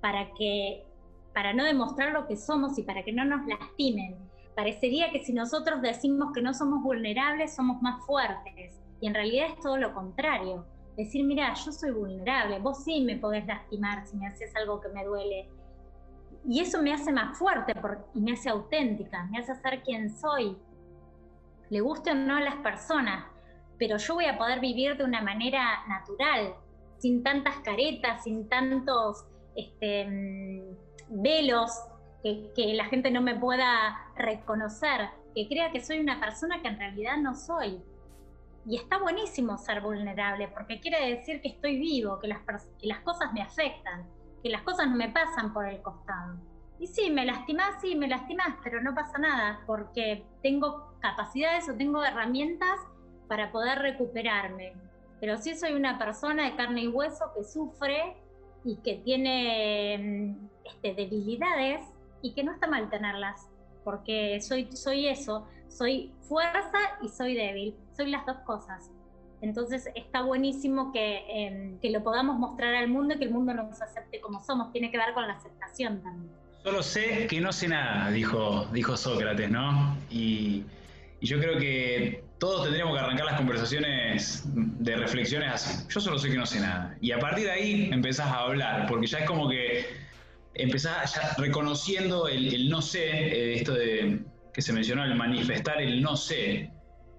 para 0.00 0.32
que 0.34 0.84
para 1.32 1.52
no 1.52 1.64
demostrar 1.64 2.12
lo 2.12 2.26
que 2.26 2.36
somos 2.36 2.78
y 2.78 2.82
para 2.82 3.02
que 3.02 3.12
no 3.12 3.24
nos 3.24 3.46
lastimen. 3.46 4.16
Parecería 4.54 5.10
que 5.10 5.24
si 5.24 5.32
nosotros 5.32 5.80
decimos 5.80 6.32
que 6.34 6.42
no 6.42 6.52
somos 6.52 6.82
vulnerables, 6.82 7.54
somos 7.54 7.80
más 7.80 8.04
fuertes. 8.04 8.78
Y 9.00 9.06
en 9.06 9.14
realidad 9.14 9.46
es 9.48 9.60
todo 9.60 9.78
lo 9.78 9.94
contrario. 9.94 10.66
Decir, 10.96 11.24
mira, 11.24 11.54
yo 11.54 11.72
soy 11.72 11.90
vulnerable, 11.90 12.58
vos 12.58 12.84
sí 12.84 13.02
me 13.02 13.16
podés 13.16 13.46
lastimar 13.46 14.06
si 14.06 14.16
me 14.18 14.26
haces 14.26 14.54
algo 14.56 14.80
que 14.80 14.90
me 14.90 15.04
duele. 15.04 15.48
Y 16.46 16.60
eso 16.60 16.82
me 16.82 16.92
hace 16.92 17.12
más 17.12 17.38
fuerte 17.38 17.72
y 18.14 18.20
me 18.20 18.32
hace 18.32 18.50
auténtica, 18.50 19.24
me 19.26 19.38
hace 19.38 19.54
ser 19.54 19.82
quien 19.82 20.10
soy. 20.10 20.58
Le 21.70 21.80
guste 21.80 22.10
o 22.10 22.14
no 22.14 22.36
a 22.36 22.40
las 22.40 22.56
personas, 22.56 23.24
pero 23.82 23.96
yo 23.96 24.14
voy 24.14 24.26
a 24.26 24.38
poder 24.38 24.60
vivir 24.60 24.96
de 24.96 25.02
una 25.02 25.20
manera 25.22 25.84
natural, 25.88 26.54
sin 26.98 27.24
tantas 27.24 27.56
caretas, 27.64 28.22
sin 28.22 28.48
tantos 28.48 29.24
este, 29.56 30.06
mm, 30.06 31.20
velos, 31.20 31.68
que, 32.22 32.74
la 32.74 32.84
gente 32.84 33.10
no 33.10 33.20
me 33.20 33.34
pueda 33.34 34.12
reconocer, 34.14 35.08
que 35.34 35.48
crea 35.48 35.72
que 35.72 35.80
soy 35.80 35.98
una 35.98 36.20
persona 36.20 36.62
que 36.62 36.68
en 36.68 36.78
realidad 36.78 37.16
no 37.16 37.34
soy. 37.34 37.82
Y 38.66 38.76
está 38.76 38.98
buenísimo 38.98 39.58
ser 39.58 39.80
vulnerable, 39.80 40.46
porque 40.46 40.78
quiere 40.78 41.16
decir 41.16 41.42
que 41.42 41.48
estoy 41.48 41.80
vivo, 41.80 42.20
que 42.20 42.28
las, 42.28 42.38
que 42.78 42.86
las 42.86 43.00
cosas 43.00 43.32
me 43.32 43.42
afectan, 43.42 44.08
que 44.44 44.48
las 44.48 44.62
cosas 44.62 44.88
no 44.88 44.94
me 44.94 45.08
pasan 45.08 45.52
por 45.52 45.68
el 45.68 45.82
costado. 45.82 46.38
Y 46.78 46.86
sí, 46.86 47.10
me 47.10 47.26
lastimas, 47.26 47.80
sí, 47.80 47.96
me 47.96 48.06
lastimas, 48.06 48.54
pero 48.62 48.80
no 48.80 48.94
pasa 48.94 49.18
nada, 49.18 49.64
porque 49.66 50.24
tengo 50.40 50.94
capacidades 51.00 51.68
o 51.68 51.74
tengo 51.74 52.04
herramientas 52.04 52.78
para 53.32 53.50
poder 53.50 53.78
recuperarme. 53.78 54.74
Pero 55.18 55.38
si 55.38 55.54
soy 55.54 55.72
una 55.72 55.98
persona 55.98 56.44
de 56.44 56.54
carne 56.54 56.82
y 56.82 56.88
hueso 56.88 57.32
que 57.34 57.44
sufre 57.44 58.14
y 58.62 58.76
que 58.76 58.96
tiene 58.96 60.36
mm, 60.36 60.48
este, 60.66 60.92
debilidades 60.92 61.80
y 62.20 62.34
que 62.34 62.44
no 62.44 62.52
está 62.52 62.66
mal 62.66 62.90
tenerlas, 62.90 63.48
porque 63.84 64.38
soy, 64.42 64.68
soy 64.76 65.08
eso, 65.08 65.46
soy 65.68 66.12
fuerza 66.28 66.78
y 67.00 67.08
soy 67.08 67.34
débil, 67.34 67.74
soy 67.96 68.10
las 68.10 68.26
dos 68.26 68.36
cosas. 68.44 68.90
Entonces 69.40 69.88
está 69.94 70.20
buenísimo 70.20 70.92
que, 70.92 71.24
em, 71.26 71.78
que, 71.78 71.88
lo 71.88 72.02
podamos 72.04 72.38
mostrar 72.38 72.74
al 72.74 72.88
mundo 72.88 73.14
y 73.14 73.18
que 73.18 73.24
el 73.24 73.30
mundo 73.30 73.54
nos 73.54 73.80
acepte 73.80 74.20
como 74.20 74.44
somos. 74.44 74.72
Tiene 74.72 74.90
que 74.90 74.98
ver 74.98 75.14
con 75.14 75.26
la 75.26 75.32
aceptación 75.32 76.02
también. 76.02 76.30
Solo 76.62 76.82
sé 76.82 77.26
que 77.28 77.40
no 77.40 77.50
sé 77.50 77.68
nada, 77.68 78.10
dijo, 78.10 78.66
dijo 78.74 78.94
Sócrates, 78.94 79.50
¿no? 79.50 79.96
Y, 80.10 80.66
y 81.22 81.26
yo 81.26 81.38
creo 81.38 81.56
que 81.56 82.24
todos 82.38 82.64
tendríamos 82.64 82.94
que 82.94 83.00
arrancar 83.04 83.26
las 83.26 83.36
conversaciones 83.36 84.42
de 84.44 84.96
reflexiones 84.96 85.52
así. 85.52 85.86
Yo 85.88 86.00
solo 86.00 86.18
sé 86.18 86.30
que 86.30 86.36
no 86.36 86.44
sé 86.44 86.58
nada. 86.58 86.96
Y 87.00 87.12
a 87.12 87.20
partir 87.20 87.44
de 87.44 87.52
ahí 87.52 87.90
empezás 87.92 88.26
a 88.26 88.40
hablar, 88.40 88.88
porque 88.88 89.06
ya 89.06 89.18
es 89.18 89.26
como 89.26 89.48
que 89.48 89.86
empezás 90.54 91.14
ya 91.14 91.36
reconociendo 91.38 92.26
el, 92.26 92.68
no 92.68 92.82
sé, 92.82 93.08
eh, 93.08 93.54
esto 93.54 93.74
de 93.74 94.18
que 94.52 94.62
se 94.62 94.72
mencionó, 94.72 95.04
el 95.04 95.14
manifestar 95.14 95.80
el 95.80 96.02
no 96.02 96.16
sé 96.16 96.72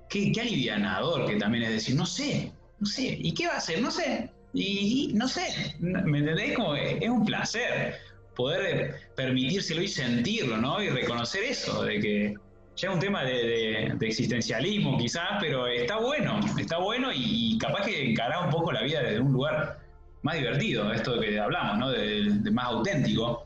qué, 0.10 0.34
alivianador 0.38 1.26
que 1.26 1.38
también 1.38 1.64
es 1.64 1.72
decir, 1.72 1.96
no 1.96 2.06
sé, 2.06 2.52
no 2.80 2.86
sé, 2.86 3.18
¿y 3.22 3.34
qué 3.34 3.48
va 3.48 3.54
a 3.54 3.58
hacer? 3.58 3.82
No 3.82 3.90
sé, 3.90 4.30
y, 4.54 5.12
no 5.14 5.30
sé, 5.30 5.78
¿me 5.80 6.20
entendés? 6.20 6.56
Como 6.56 6.76
es 6.76 7.10
un 7.10 7.24
placer 7.24 7.96
poder 8.36 8.96
permitírselo 9.16 9.82
y 9.82 9.88
sentirlo, 9.88 10.58
¿no? 10.58 10.84
Y 10.84 10.90
reconocer 10.90 11.46
eso, 11.46 11.84
de 11.84 12.00
que 12.02 12.36
ya 12.76 12.90
es 12.90 12.94
un 12.94 13.00
tema 13.00 13.24
de, 13.24 13.96
existencialismo 14.02 14.98
quizás, 14.98 15.38
pero 15.40 15.68
está 15.68 15.98
bueno, 15.98 16.40
está 16.58 16.78
bueno 16.78 17.10
y, 17.14 17.58
capaz 17.58 17.86
que 17.86 18.12
encarar 18.12 18.46
un 18.46 18.52
poco 18.52 18.72
la 18.72 18.82
vida 18.82 19.02
desde 19.02 19.20
un 19.20 19.34
lugar 19.34 19.80
más 20.24 20.36
divertido, 20.36 20.92
esto 20.92 21.18
de 21.18 21.28
que 21.28 21.40
hablamos, 21.40 21.78
¿no? 21.78 21.90
De, 21.92 22.30
de, 22.30 22.52
más 22.52 22.66
auténtico. 22.66 23.46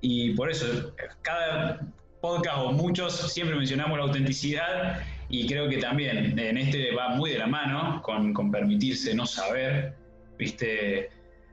Y 0.00 0.34
por 0.34 0.50
eso, 0.50 0.94
cada 1.22 1.80
podcast 2.20 2.58
o 2.58 2.72
muchos 2.72 3.32
siempre 3.32 3.56
mencionamos 3.56 3.98
la 3.98 4.04
autenticidad 4.04 5.02
y 5.28 5.46
creo 5.46 5.68
que 5.68 5.78
también 5.78 6.38
en 6.38 6.58
este 6.58 6.94
va 6.94 7.10
muy 7.10 7.30
de 7.30 7.38
la 7.38 7.46
mano 7.46 8.02
con, 8.02 8.32
con 8.32 8.50
permitirse 8.50 9.14
no 9.14 9.26
saber, 9.26 9.94
¿viste? 10.38 11.10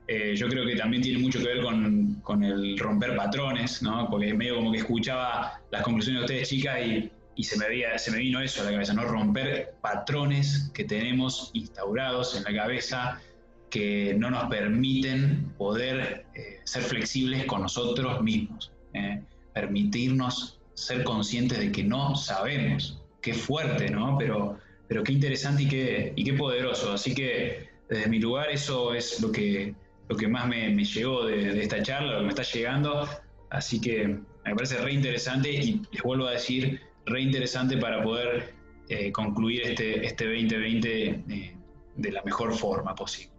Eh, 0.08 0.36
yo 0.36 0.48
creo 0.48 0.66
que 0.66 0.76
también 0.76 1.04
tiene 1.04 1.20
mucho 1.20 1.40
que 1.40 1.46
ver 1.46 1.62
con, 1.62 2.16
con, 2.24 2.44
el 2.44 2.78
romper 2.78 3.16
patrones, 3.16 3.82
¿no? 3.82 4.08
Porque 4.10 4.34
medio 4.34 4.56
como 4.56 4.72
que 4.72 4.78
escuchaba 4.78 5.62
las 5.70 5.82
conclusiones 5.82 6.22
de 6.22 6.26
ustedes, 6.26 6.50
chicas, 6.50 6.80
y, 6.86 7.12
y 7.36 7.44
se, 7.44 7.58
me 7.58 8.00
se 8.00 8.12
me 8.12 8.18
vino 8.20 8.40
eso 8.42 8.62
a 8.62 8.66
la 8.66 8.72
cabeza, 8.72 8.94
¿no? 8.94 9.04
Romper 9.04 9.76
patrones 9.82 10.72
que 10.74 10.86
tenemos 10.86 11.52
instaurados 11.54 12.38
en 12.38 12.44
la 12.44 12.64
cabeza 12.64 13.22
que 13.70 14.16
no 14.18 14.32
nos 14.32 14.46
permiten 14.46 15.54
poder 15.58 16.26
eh, 16.36 16.62
ser 16.64 16.84
flexibles 16.84 17.46
con 17.46 17.62
nosotros 17.62 18.22
mismos, 18.22 18.72
¿eh? 18.94 19.22
permitirnos 19.54 20.60
ser 20.74 21.04
conscientes 21.04 21.60
de 21.60 21.72
que 21.72 21.84
no 21.84 22.16
sabemos, 22.16 23.02
qué 23.22 23.34
fuerte, 23.34 23.90
¿no? 23.90 24.18
Pero, 24.18 24.58
pero 24.88 25.04
qué 25.04 25.12
interesante 25.12 25.64
y 25.64 25.68
qué, 25.68 26.14
y 26.16 26.24
qué 26.24 26.34
poderoso. 26.34 26.94
Así 26.94 27.14
que 27.14 27.68
desde 27.90 28.08
mi 28.08 28.20
lugar 28.20 28.50
eso 28.52 28.94
es 28.94 29.20
lo 29.22 29.32
que, 29.32 29.76
lo 30.10 30.16
que 30.16 30.28
más 30.28 30.48
me, 30.48 30.76
llegó 30.84 31.26
de, 31.26 31.62
esta 31.62 31.82
charla, 31.82 32.14
lo 32.14 32.18
que 32.20 32.24
me 32.24 32.30
está 32.30 32.44
llegando. 32.44 33.08
Así 33.50 33.80
que 33.80 34.08
me 34.46 34.56
parece 34.56 34.78
re 34.78 34.94
interesante 34.94 35.52
y 35.52 35.82
les 35.92 36.02
vuelvo 36.04 36.28
a 36.28 36.32
decir, 36.32 36.82
re 37.06 37.22
interesante 37.22 37.78
para 37.78 38.04
poder 38.04 38.54
eh, 38.90 39.12
concluir 39.12 39.64
este, 39.64 40.06
este 40.06 40.26
2020 40.26 41.06
eh, 41.08 41.56
de 41.96 42.12
la 42.12 42.22
mejor 42.24 42.54
forma 42.54 42.94
posible. 42.96 43.38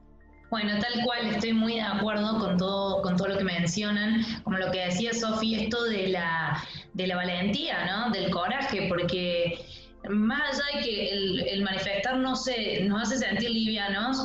Bueno, 0.50 0.78
tal 0.80 1.04
cual, 1.04 1.26
estoy 1.26 1.52
muy 1.52 1.74
de 1.74 1.82
acuerdo 1.82 2.38
con 2.38 2.56
todo, 2.56 3.02
con 3.02 3.16
todo 3.16 3.28
lo 3.28 3.36
que 3.36 3.44
mencionan, 3.44 4.24
como 4.44 4.56
lo 4.56 4.70
que 4.70 4.86
decía 4.86 5.12
Sofi, 5.12 5.56
esto 5.56 5.84
de 5.84 6.08
la, 6.08 6.62
de 6.94 7.06
la 7.06 7.16
valentía, 7.16 7.84
¿no? 7.84 8.10
Del 8.10 8.30
coraje, 8.30 8.86
porque 8.88 9.58
más 10.08 10.58
allá 10.58 10.78
de 10.78 10.84
que 10.84 11.10
el, 11.52 11.62
manifestar 11.62 12.16
no 12.16 12.34
se, 12.34 12.84
nos 12.84 13.02
hace 13.02 13.18
sentir 13.18 13.50
livianos, 13.50 14.24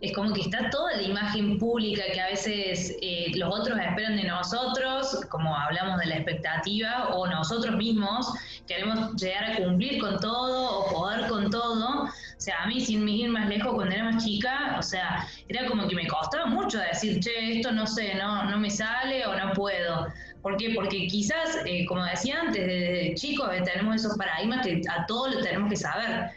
es 0.00 0.12
como 0.12 0.32
que 0.32 0.42
está 0.42 0.70
toda 0.70 0.96
la 0.96 1.02
imagen 1.02 1.58
pública 1.58 2.02
que 2.12 2.20
a 2.20 2.26
veces 2.26 2.96
eh, 3.02 3.32
los 3.34 3.52
otros 3.52 3.78
esperan 3.78 4.16
de 4.16 4.24
nosotros, 4.24 5.20
como 5.28 5.56
hablamos 5.56 5.98
de 5.98 6.06
la 6.06 6.16
expectativa, 6.16 7.08
o 7.08 7.26
nosotros 7.26 7.74
mismos 7.76 8.32
queremos 8.66 9.14
llegar 9.16 9.44
a 9.44 9.56
cumplir 9.56 10.00
con 10.00 10.20
todo 10.20 10.78
o 10.78 10.94
poder 10.94 11.28
con 11.28 11.50
todo. 11.50 12.04
O 12.04 12.40
sea, 12.40 12.62
a 12.62 12.66
mí, 12.68 12.80
sin 12.80 13.08
ir 13.08 13.30
más 13.30 13.48
lejos, 13.48 13.74
cuando 13.74 13.92
era 13.92 14.04
más 14.04 14.24
chica, 14.24 14.76
o 14.78 14.82
sea, 14.82 15.26
era 15.48 15.66
como 15.66 15.88
que 15.88 15.96
me 15.96 16.06
costaba 16.06 16.46
mucho 16.46 16.78
decir, 16.78 17.18
che, 17.18 17.56
esto 17.56 17.72
no 17.72 17.84
sé, 17.84 18.14
no, 18.14 18.44
no 18.44 18.58
me 18.58 18.70
sale 18.70 19.26
o 19.26 19.34
no 19.34 19.52
puedo. 19.52 20.06
¿Por 20.42 20.56
qué? 20.56 20.72
Porque 20.74 21.08
quizás, 21.08 21.58
eh, 21.66 21.84
como 21.86 22.04
decía 22.04 22.40
antes, 22.40 22.64
desde 22.64 23.14
chicos 23.16 23.50
tenemos 23.64 23.96
esos 23.96 24.16
paradigmas 24.16 24.64
que 24.64 24.80
a 24.88 25.04
todos 25.06 25.34
lo 25.34 25.40
tenemos 25.40 25.68
que 25.68 25.76
saber. 25.76 26.30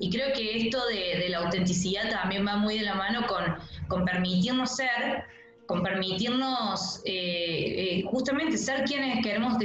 Y 0.00 0.10
creo 0.10 0.32
que 0.32 0.66
esto 0.66 0.84
de, 0.86 1.28
la 1.28 1.38
autenticidad 1.38 2.10
también 2.10 2.46
va 2.46 2.56
muy 2.56 2.78
de 2.78 2.86
la 2.86 2.94
mano 2.94 3.26
con, 3.26 3.44
con 3.86 4.04
permitirnos 4.06 4.74
ser, 4.76 5.24
con 5.66 5.82
permitirnos 5.82 7.02
eh, 7.04 7.98
eh, 7.98 8.02
justamente 8.10 8.56
ser 8.56 8.84
quienes 8.84 9.22
queremos, 9.22 9.58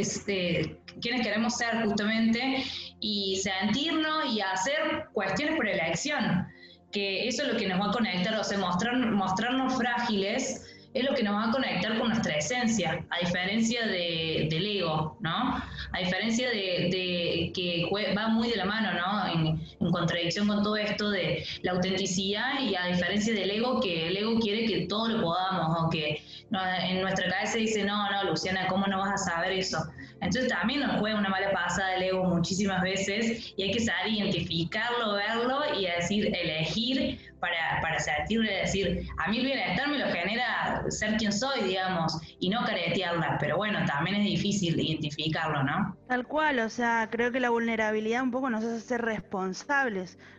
quienes 1.02 1.22
queremos 1.26 1.56
ser 1.56 1.86
justamente 1.86 2.64
y 3.00 3.38
sentirnos 3.38 4.26
y 4.34 4.42
hacer 4.42 5.06
cuestiones 5.14 5.56
por 5.56 5.68
elección, 5.70 6.46
que 6.92 7.28
eso 7.28 7.44
es 7.44 7.54
lo 7.54 7.58
que 7.58 7.68
nos 7.68 7.80
va 7.80 7.90
a 7.90 7.92
conectar, 7.94 8.38
o 8.38 8.44
sea, 8.44 8.58
mostrar, 8.58 8.98
mostrarnos 8.98 9.74
frágiles 9.76 10.76
es 10.96 11.04
lo 11.04 11.14
que 11.14 11.24
nos 11.24 11.36
va 11.36 11.50
a 11.50 11.52
conectar 11.52 11.98
con 12.00 12.08
nuestra 12.08 12.38
esencia, 12.38 13.06
a 13.10 13.26
diferencia 13.26 13.86
de, 13.86 14.48
del 14.50 14.66
ego, 14.66 15.18
¿no? 15.20 15.62
A 15.92 16.00
diferencia 16.00 16.50
de, 16.50 17.52
que 17.54 17.90
va 18.18 18.30
muy 18.30 18.50
de 18.50 18.56
la 18.56 18.66
mano, 18.66 18.94
¿no? 18.94 19.28
En, 19.28 19.85
contradicción 19.96 20.48
con 20.48 20.62
todo 20.64 20.76
esto 20.78 21.10
de 21.10 21.46
la 21.62 21.72
autenticidad 21.72 22.60
y 22.60 22.76
a 22.76 22.88
diferencia 22.88 23.34
del 23.34 23.50
ego, 23.50 23.80
que 23.80 24.08
el 24.08 24.18
ego 24.18 24.40
quiere 24.40 24.66
que 24.66 24.88
todo 24.88 25.08
lo 25.08 25.22
podamos, 25.22 25.84
o 25.84 25.90
que 25.90 26.22
en 26.52 27.02
nuestra 27.02 27.30
cabeza 27.30 27.58
dice, 27.58 27.84
no, 27.84 28.10
no, 28.12 28.24
Luciana, 28.30 28.68
¿cómo 28.68 28.86
no 28.88 29.00
vas 29.00 29.14
a 29.14 29.18
saber 29.18 29.54
eso? 29.54 29.80
Entonces 30.22 30.48
también 30.48 30.80
nos 30.80 31.00
juega 31.00 31.20
una 31.20 31.30
mala 31.30 31.52
pasada 31.52 31.96
el 31.96 32.04
ego 32.04 32.24
muchísimas 32.24 32.82
veces 32.82 33.54
y 33.58 33.64
hay 33.64 33.72
que 33.72 33.80
saber 33.80 34.14
identificarlo, 34.14 35.14
verlo 35.14 35.62
y 35.78 35.86
decir, 35.86 36.34
elegir 36.36 37.20
para, 37.40 37.82
para 37.82 38.00
sentirle, 38.00 38.52
decir, 38.62 39.08
a 39.18 39.30
mí 39.30 39.38
el 39.40 39.46
bienestar 39.46 39.88
me 39.90 40.00
lo 40.00 40.08
genera 40.08 40.84
ser 40.90 41.18
quien 41.18 41.32
soy, 41.32 41.64
digamos, 41.64 42.18
y 42.40 42.50
no 42.50 42.64
caretearla, 42.64 43.38
pero 43.40 43.58
bueno, 43.58 43.80
también 43.86 44.18
es 44.18 44.24
difícil 44.24 44.80
identificarlo, 44.80 45.64
¿no? 45.64 45.96
Tal 46.08 46.26
cual, 46.26 46.60
o 46.60 46.70
sea, 46.70 47.08
creo 47.12 47.32
que 47.32 47.40
la 47.40 47.50
vulnerabilidad 47.50 48.24
un 48.24 48.32
poco 48.32 48.50
nos 48.50 48.64
hace 48.64 48.80
ser 48.80 49.02
responsables, 49.02 49.85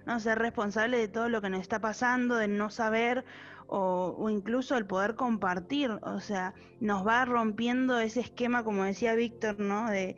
¿no? 0.05 0.21
Ser 0.21 0.39
responsables 0.39 1.01
de 1.01 1.09
todo 1.09 1.29
lo 1.29 1.41
que 1.41 1.51
nos 1.51 1.61
está 1.61 1.81
pasando, 1.81 2.37
de 2.37 2.49
no 2.49 2.71
saber 2.71 3.25
o, 3.69 4.29
incluso 4.31 4.77
el 4.77 4.87
poder 4.87 5.15
compartir, 5.15 5.91
o 6.03 6.21
sea, 6.21 6.55
nos 6.81 7.07
va 7.07 7.25
rompiendo 7.25 7.99
ese 7.99 8.21
esquema, 8.21 8.65
como 8.65 8.85
decía 8.85 9.15
Víctor, 9.15 9.59
¿no? 9.59 9.91
De, 9.91 10.17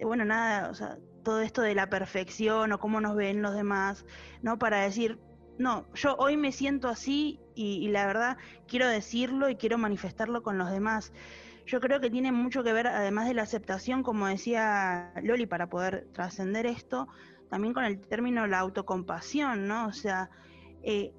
bueno, 0.00 0.24
nada, 0.24 0.70
o 0.70 0.74
sea, 0.74 0.98
todo 1.22 1.40
esto 1.40 1.62
de 1.62 1.74
la 1.74 1.88
perfección 1.88 2.72
o 2.72 2.78
cómo 2.78 3.00
nos 3.00 3.16
ven 3.16 3.42
los 3.42 3.54
demás, 3.54 4.04
¿no? 4.42 4.58
Para 4.58 4.82
decir, 4.82 5.18
no, 5.58 5.86
yo 5.94 6.16
hoy 6.16 6.36
me 6.36 6.52
siento 6.52 6.88
así 6.88 7.40
y, 7.54 7.88
la 7.88 8.06
verdad 8.06 8.36
quiero 8.66 8.88
decirlo 8.88 9.48
y 9.48 9.56
quiero 9.56 9.78
manifestarlo 9.78 10.42
con 10.42 10.58
los 10.58 10.70
demás. 10.70 11.12
Yo 11.66 11.80
creo 11.80 12.00
que 12.00 12.10
tiene 12.10 12.30
mucho 12.30 12.62
que 12.62 12.72
ver, 12.72 12.86
además 12.86 13.26
de 13.26 13.34
la 13.34 13.42
aceptación, 13.42 14.02
como 14.02 14.26
decía 14.26 15.12
Loli, 15.22 15.46
para 15.46 15.68
poder 15.68 16.06
trascender 16.12 16.66
esto, 16.66 17.08
también 17.54 17.72
con 17.72 17.84
el 17.84 18.00
término 18.00 18.48
la 18.48 18.58
autocompasión, 18.58 19.68
¿no? 19.68 19.86
O 19.86 19.92
sea, 19.92 20.28
eh, 20.82 21.12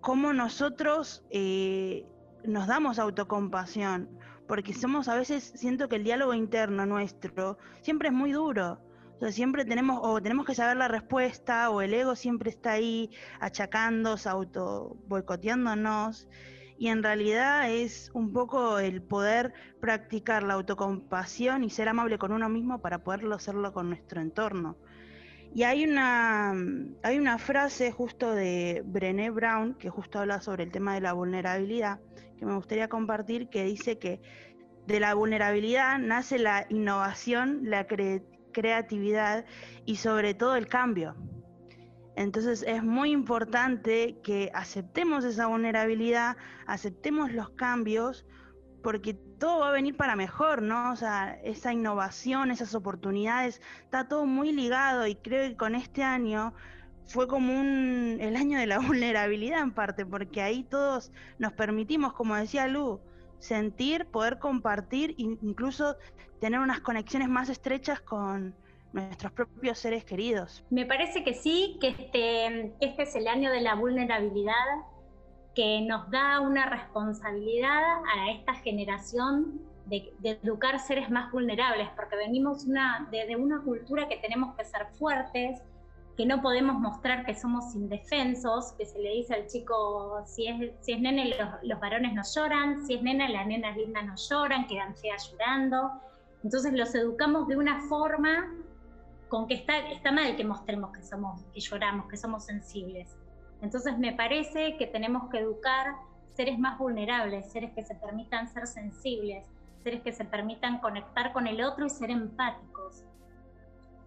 cómo 0.00 0.32
nosotros 0.32 1.24
eh, 1.30 2.04
nos 2.42 2.66
damos 2.66 2.98
autocompasión, 2.98 4.18
porque 4.48 4.74
somos 4.74 5.06
a 5.06 5.14
veces, 5.14 5.52
siento 5.54 5.88
que 5.88 5.94
el 5.94 6.02
diálogo 6.02 6.34
interno 6.34 6.86
nuestro 6.86 7.56
siempre 7.82 8.08
es 8.08 8.14
muy 8.14 8.32
duro. 8.32 8.80
O 9.14 9.20
sea, 9.20 9.30
siempre 9.30 9.64
tenemos, 9.64 10.00
o 10.02 10.20
tenemos 10.20 10.44
que 10.44 10.56
saber 10.56 10.76
la 10.76 10.88
respuesta, 10.88 11.70
o 11.70 11.82
el 11.82 11.94
ego 11.94 12.16
siempre 12.16 12.50
está 12.50 12.72
ahí 12.72 13.12
achacándonos, 13.38 14.26
auto 14.26 14.96
boicoteándonos. 15.06 16.26
Y 16.78 16.88
en 16.88 17.04
realidad 17.04 17.70
es 17.70 18.10
un 18.12 18.32
poco 18.32 18.80
el 18.80 19.02
poder 19.02 19.52
practicar 19.80 20.42
la 20.42 20.54
autocompasión 20.54 21.62
y 21.62 21.70
ser 21.70 21.88
amable 21.88 22.18
con 22.18 22.32
uno 22.32 22.48
mismo 22.48 22.80
para 22.80 23.04
poderlo 23.04 23.36
hacerlo 23.36 23.72
con 23.72 23.88
nuestro 23.88 24.20
entorno. 24.20 24.76
Y 25.54 25.62
hay 25.62 25.84
una, 25.84 26.52
hay 27.04 27.16
una 27.16 27.38
frase 27.38 27.92
justo 27.92 28.34
de 28.34 28.82
Brené 28.84 29.30
Brown, 29.30 29.74
que 29.74 29.88
justo 29.88 30.18
habla 30.18 30.40
sobre 30.40 30.64
el 30.64 30.72
tema 30.72 30.94
de 30.94 31.00
la 31.00 31.12
vulnerabilidad, 31.12 32.00
que 32.36 32.44
me 32.44 32.56
gustaría 32.56 32.88
compartir, 32.88 33.48
que 33.50 33.64
dice 33.64 33.98
que 34.00 34.20
de 34.88 34.98
la 34.98 35.14
vulnerabilidad 35.14 36.00
nace 36.00 36.40
la 36.40 36.66
innovación, 36.70 37.60
la 37.62 37.86
creatividad 37.86 39.44
y 39.86 39.96
sobre 39.96 40.34
todo 40.34 40.56
el 40.56 40.66
cambio. 40.66 41.14
Entonces 42.16 42.64
es 42.66 42.82
muy 42.82 43.12
importante 43.12 44.18
que 44.24 44.50
aceptemos 44.54 45.24
esa 45.24 45.46
vulnerabilidad, 45.46 46.36
aceptemos 46.66 47.32
los 47.32 47.50
cambios, 47.50 48.26
porque 48.82 49.16
todo 49.38 49.60
va 49.60 49.68
a 49.68 49.72
venir 49.72 49.96
para 49.96 50.16
mejor, 50.16 50.62
¿no? 50.62 50.92
O 50.92 50.96
sea, 50.96 51.38
esa 51.44 51.72
innovación, 51.72 52.50
esas 52.50 52.74
oportunidades, 52.74 53.60
está 53.82 54.08
todo 54.08 54.26
muy 54.26 54.52
ligado 54.52 55.06
y 55.06 55.14
creo 55.14 55.48
que 55.48 55.56
con 55.56 55.74
este 55.74 56.02
año 56.02 56.54
fue 57.06 57.28
como 57.28 57.58
un, 57.58 58.18
el 58.20 58.36
año 58.36 58.58
de 58.58 58.66
la 58.66 58.78
vulnerabilidad 58.86 59.62
en 59.62 59.72
parte, 59.72 60.06
porque 60.06 60.42
ahí 60.42 60.64
todos 60.64 61.12
nos 61.38 61.52
permitimos, 61.52 62.12
como 62.12 62.34
decía 62.34 62.66
Lu, 62.66 63.00
sentir, 63.38 64.06
poder 64.06 64.38
compartir, 64.38 65.14
incluso 65.18 65.96
tener 66.40 66.60
unas 66.60 66.80
conexiones 66.80 67.28
más 67.28 67.48
estrechas 67.48 68.00
con, 68.00 68.54
nuestros 68.94 69.32
propios 69.32 69.78
seres 69.78 70.04
queridos. 70.04 70.64
Me 70.70 70.86
parece 70.86 71.24
que 71.24 71.34
sí, 71.34 71.76
que 71.80 71.88
este, 71.88 72.72
este 72.80 73.02
es 73.02 73.14
el 73.16 73.26
año 73.26 73.50
de 73.50 73.60
la 73.60 73.74
vulnerabilidad, 73.74 74.54
que 75.54 75.80
nos 75.82 76.10
da 76.10 76.40
una 76.40 76.66
responsabilidad 76.66 78.02
a 78.16 78.30
esta 78.30 78.54
generación 78.54 79.60
de, 79.86 80.12
educar 80.42 80.78
seres 80.80 81.10
más 81.10 81.30
vulnerables, 81.30 81.88
porque 81.94 82.16
venimos 82.16 82.64
una, 82.64 83.08
de, 83.10 83.36
una 83.36 83.60
cultura 83.60 84.08
que 84.08 84.16
tenemos 84.16 84.54
que 84.56 84.64
ser 84.64 84.86
fuertes, 84.98 85.60
que 86.16 86.26
no 86.26 86.40
podemos 86.42 86.78
mostrar 86.80 87.26
que 87.26 87.34
somos 87.34 87.74
indefensos, 87.74 88.72
que 88.78 88.86
se 88.86 88.98
le 89.00 89.10
dice 89.10 89.34
al 89.34 89.46
chico, 89.46 90.22
si 90.26 90.46
es, 90.46 90.72
si 90.80 90.92
es 90.92 91.00
nene, 91.00 91.36
los, 91.36 91.48
los 91.62 91.80
varones 91.80 92.14
no 92.14 92.22
lloran, 92.22 92.86
si 92.86 92.94
es 92.94 93.02
nena, 93.02 93.28
las 93.28 93.46
nenas 93.46 93.76
lindas 93.76 94.06
no 94.06 94.14
lloran, 94.16 94.66
quedan 94.66 94.94
feas 94.96 95.30
llorando. 95.30 95.90
Entonces 96.44 96.72
los 96.72 96.94
educamos 96.94 97.48
de 97.48 97.56
una 97.56 97.80
forma 97.88 98.54
con 99.28 99.48
que 99.48 99.54
está, 99.54 99.78
está 99.90 100.12
mal 100.12 100.36
que 100.36 100.44
mostremos 100.44 100.92
que 100.92 101.02
somos, 101.02 101.42
que 101.52 101.60
lloramos, 101.60 102.06
que 102.06 102.16
somos 102.16 102.44
sensibles. 102.44 103.16
Entonces 103.64 103.98
me 103.98 104.12
parece 104.12 104.76
que 104.76 104.86
tenemos 104.86 105.30
que 105.30 105.38
educar 105.38 105.94
seres 106.34 106.58
más 106.58 106.78
vulnerables, 106.78 107.50
seres 107.50 107.70
que 107.74 107.82
se 107.82 107.94
permitan 107.94 108.52
ser 108.52 108.66
sensibles, 108.66 109.46
seres 109.82 110.02
que 110.02 110.12
se 110.12 110.26
permitan 110.26 110.80
conectar 110.80 111.32
con 111.32 111.46
el 111.46 111.62
otro 111.62 111.86
y 111.86 111.90
ser 111.90 112.10
empáticos 112.10 113.04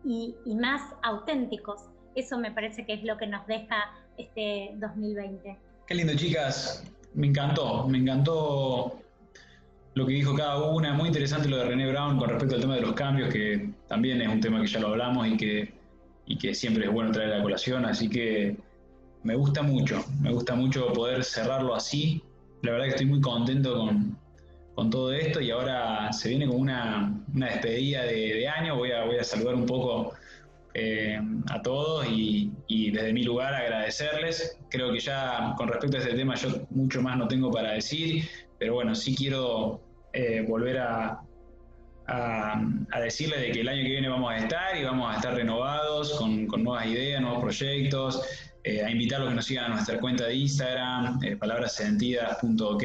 y, 0.06 0.36
más 0.56 0.82
auténticos. 1.02 1.82
Eso 2.16 2.38
me 2.38 2.52
parece 2.52 2.86
que 2.86 2.94
es 2.94 3.04
lo 3.04 3.18
que 3.18 3.26
nos 3.26 3.48
deja 3.48 3.92
este 4.18 4.72
2020. 4.76 5.58
Qué 5.88 5.96
lindo, 5.96 6.14
chicas. 6.16 6.84
Me 7.16 7.28
encantó, 7.28 7.88
me 7.88 7.98
encantó 7.98 9.00
lo 9.96 10.06
que 10.06 10.14
dijo 10.14 10.36
cada 10.36 10.64
una. 10.66 10.94
Muy 10.94 11.08
interesante 11.08 11.50
lo 11.50 11.58
de 11.58 11.66
René 11.66 11.90
Brown 11.90 12.20
con 12.20 12.30
respecto 12.30 12.56
al 12.56 12.62
tema 12.62 12.76
de 12.76 12.82
los 12.82 12.94
cambios, 12.94 13.34
que 13.34 13.72
también 13.88 14.22
es 14.22 14.28
un 14.28 14.40
tema 14.40 14.62
que 14.62 14.68
ya 14.68 14.80
lo 14.80 14.90
hablamos 14.90 15.28
y 15.28 15.36
que, 15.36 15.74
y 16.28 16.38
que 16.38 16.54
siempre 16.54 16.86
es 16.86 16.92
bueno 16.92 17.12
traer 17.12 17.34
a 17.34 17.38
la 17.38 17.44
colación. 17.44 17.86
Así 17.86 18.08
que 18.08 18.67
me 19.28 19.36
gusta 19.36 19.62
mucho, 19.62 20.06
me 20.22 20.32
gusta 20.32 20.56
mucho 20.56 20.94
poder 20.94 21.22
cerrarlo 21.22 21.76
así. 21.76 22.24
La 22.62 22.72
verdad 22.72 22.86
que 22.86 22.92
estoy 22.92 23.08
muy 23.08 23.20
contento 23.20 23.78
con, 23.78 24.18
con 24.74 24.90
todo 24.90 25.12
esto 25.12 25.42
y 25.42 25.52
ahora 25.52 26.14
se 26.14 26.30
viene 26.30 26.48
como 26.48 26.60
una, 26.60 27.14
una 27.36 27.48
despedida 27.48 28.04
de, 28.04 28.48
año. 28.48 28.78
Voy 28.78 28.94
a, 28.94 29.04
voy 29.04 29.18
a 29.18 29.26
saludar 29.26 29.56
un 29.56 29.66
poco 29.66 30.14
eh, 30.74 31.20
a 31.50 31.62
todos 31.62 32.08
y, 32.10 32.54
desde 32.70 33.12
mi 33.12 33.24
lugar 33.24 33.54
agradecerles. 33.54 34.58
Creo 34.70 34.94
que 34.94 35.02
ya 35.02 35.54
con 35.58 35.68
respecto 35.68 35.98
a 35.98 36.00
este 36.00 36.14
tema 36.14 36.36
yo 36.36 36.48
mucho 36.70 37.02
más 37.02 37.18
no 37.18 37.28
tengo 37.28 37.52
para 37.52 37.74
decir, 37.74 38.24
pero 38.58 38.76
bueno, 38.76 38.96
sí 38.96 39.14
quiero 39.14 39.82
eh, 40.14 40.46
volver 40.48 40.78
a, 40.78 41.20
a, 42.08 43.00
decirles 43.02 43.42
de 43.42 43.52
que 43.52 43.62
el 43.62 43.68
año 43.68 43.84
que 43.84 43.90
viene 43.90 44.10
vamos 44.10 44.32
a 44.32 44.38
estar 44.38 44.78
y 44.78 44.84
vamos 44.84 45.14
a 45.14 45.18
estar 45.18 45.34
renovados 45.36 46.14
con, 46.18 46.48
nuevas 46.64 46.86
ideas, 46.88 47.22
nuevos 47.22 47.42
proyectos, 47.42 48.22
eh, 48.68 48.84
a 48.84 48.90
invitarlos 48.90 49.28
a 49.28 49.32
que 49.32 49.36
nos 49.36 49.46
sigan 49.46 49.66
a 49.66 49.76
nuestra 49.76 50.00
cuenta 50.00 50.26
de 50.26 50.36
Instagram, 50.36 51.20
eh, 51.24 51.36
palabrasentidas.ok. 51.36 52.84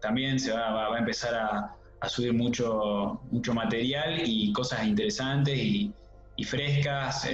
también 0.00 0.38
se 0.38 0.52
va, 0.52 0.94
a 0.94 0.98
empezar 0.98 1.34
a, 1.34 2.08
subir 2.08 2.32
mucho, 2.32 3.20
mucho 3.32 3.52
material 3.52 4.22
y 4.24 4.52
cosas 4.52 4.86
interesantes 4.86 5.58
y, 5.58 5.92
y 6.36 6.44
frescas 6.44 7.28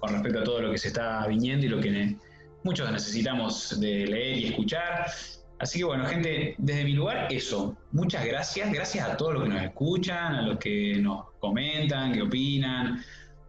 con 0.00 0.12
respecto 0.12 0.40
a 0.40 0.44
todo 0.44 0.60
lo 0.60 0.70
que 0.72 0.78
se 0.78 0.88
está 0.88 1.26
viniendo 1.26 1.64
y 1.64 1.68
lo 1.70 1.80
que 1.80 2.14
muchos 2.62 2.90
necesitamos 2.90 3.80
de 3.80 4.06
leer 4.06 4.38
y 4.38 4.46
escuchar. 4.48 5.06
Así 5.58 5.78
que 5.80 5.84
bueno, 5.84 6.06
gente, 6.06 6.54
desde 6.58 6.84
mi 6.84 6.92
lugar, 6.92 7.26
eso. 7.30 7.76
Muchas 7.92 8.24
gracias. 8.24 8.72
Gracias 8.72 9.08
a 9.08 9.16
todos 9.16 9.34
los 9.34 9.42
que 9.44 9.48
nos 9.48 9.62
escuchan, 9.62 10.34
a 10.34 10.42
los 10.42 10.58
que 10.58 10.96
nos 11.00 11.30
comentan, 11.40 12.12
que 12.12 12.22
opinan. 12.22 13.02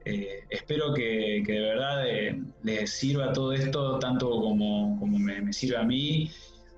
Eh, 0.05 0.43
espero 0.49 0.93
que, 0.93 1.43
de 1.45 1.59
verdad 1.59 2.07
eh, 2.07 2.41
les 2.63 2.89
sirva 2.89 3.33
todo 3.33 3.53
esto 3.53 3.99
tanto 3.99 4.29
como, 4.29 4.97
me, 5.05 5.51
sirve 5.53 5.77
a 5.77 5.83
mí, 5.83 6.31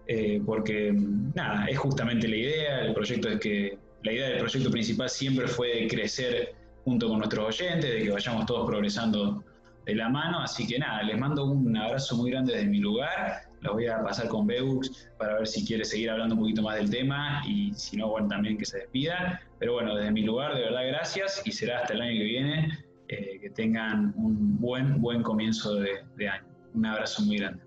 eh, 0.07 0.41
porque 0.45 0.91
nada, 1.35 1.65
es 1.65 1.77
justamente 1.77 2.27
la 2.27 2.35
idea. 2.35 2.81
El 2.81 2.93
proyecto 2.93 3.29
es 3.29 3.39
que 3.39 3.77
la 4.03 4.11
idea 4.11 4.29
del 4.29 4.39
proyecto 4.39 4.71
principal 4.71 5.09
siempre 5.09 5.47
fue 5.47 5.87
crecer 5.87 6.55
junto 6.83 7.07
con 7.07 7.19
nuestros 7.19 7.47
oyentes, 7.47 7.89
de 7.89 8.03
que 8.03 8.09
vayamos 8.09 8.45
todos 8.45 8.67
progresando 8.67 9.43
de 9.85 9.95
la 9.95 10.09
mano. 10.09 10.39
Así 10.39 10.65
que 10.65 10.79
nada, 10.79 11.03
les 11.03 11.17
mando 11.17 11.45
un 11.45 11.75
abrazo 11.77 12.17
muy 12.17 12.31
grande 12.31 12.53
desde 12.53 12.67
mi 12.67 12.79
lugar 12.79 13.51
los 13.61 13.73
voy 13.73 13.87
a 13.87 14.01
pasar 14.01 14.27
con 14.27 14.47
Beux 14.47 15.09
para 15.17 15.35
ver 15.37 15.47
si 15.47 15.65
quiere 15.65 15.85
seguir 15.85 16.09
hablando 16.09 16.35
un 16.35 16.41
poquito 16.41 16.61
más 16.63 16.77
del 16.77 16.89
tema 16.89 17.43
y 17.47 17.71
si 17.73 17.95
no, 17.95 18.09
bueno, 18.09 18.27
también 18.27 18.57
que 18.57 18.65
se 18.65 18.79
despida. 18.79 19.41
Pero 19.59 19.73
bueno, 19.73 19.95
desde 19.95 20.11
mi 20.11 20.23
lugar, 20.23 20.55
de 20.55 20.61
verdad, 20.61 20.87
gracias 20.87 21.41
y 21.45 21.51
será 21.51 21.79
hasta 21.79 21.93
el 21.93 22.01
año 22.01 22.19
que 22.19 22.23
viene. 22.23 22.85
Eh, 23.11 23.39
que 23.41 23.49
tengan 23.49 24.13
un 24.15 24.57
buen, 24.57 25.01
buen 25.01 25.21
comienzo 25.21 25.75
de, 25.75 26.29
año. 26.29 26.45
Un 26.73 26.85
abrazo 26.85 27.21
muy 27.23 27.39
grande. 27.39 27.61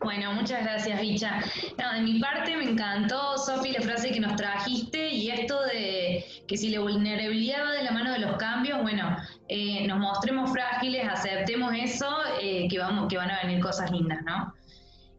Bueno, 0.00 0.32
muchas 0.32 0.62
gracias, 0.62 0.98
Bicha. 1.02 1.42
de 1.76 2.00
mi 2.00 2.18
parte 2.18 2.56
me 2.56 2.70
encantó, 2.70 3.36
Sofi, 3.36 3.72
la 3.72 3.82
frase 3.82 4.12
que 4.12 4.20
nos 4.20 4.34
trajiste 4.36 5.10
y 5.10 5.28
esto 5.28 5.60
de 5.64 6.24
que 6.48 6.56
si 6.56 6.70
la 6.70 6.80
vulnerabilidad 6.80 7.64
va 7.66 7.72
de 7.72 7.82
la 7.82 7.90
mano 7.90 8.12
de 8.12 8.20
los 8.20 8.36
cambios, 8.38 8.80
bueno, 8.80 9.18
eh, 9.48 9.86
nos 9.86 9.98
mostremos 9.98 10.50
frágiles, 10.50 11.06
aceptemos 11.06 11.74
eso, 11.74 12.08
eh, 12.40 12.68
que, 12.70 12.78
vamos, 12.78 13.08
que 13.08 13.18
van 13.18 13.30
a 13.30 13.42
venir 13.42 13.60
cosas 13.60 13.90
lindas, 13.90 14.22
¿no? 14.24 14.54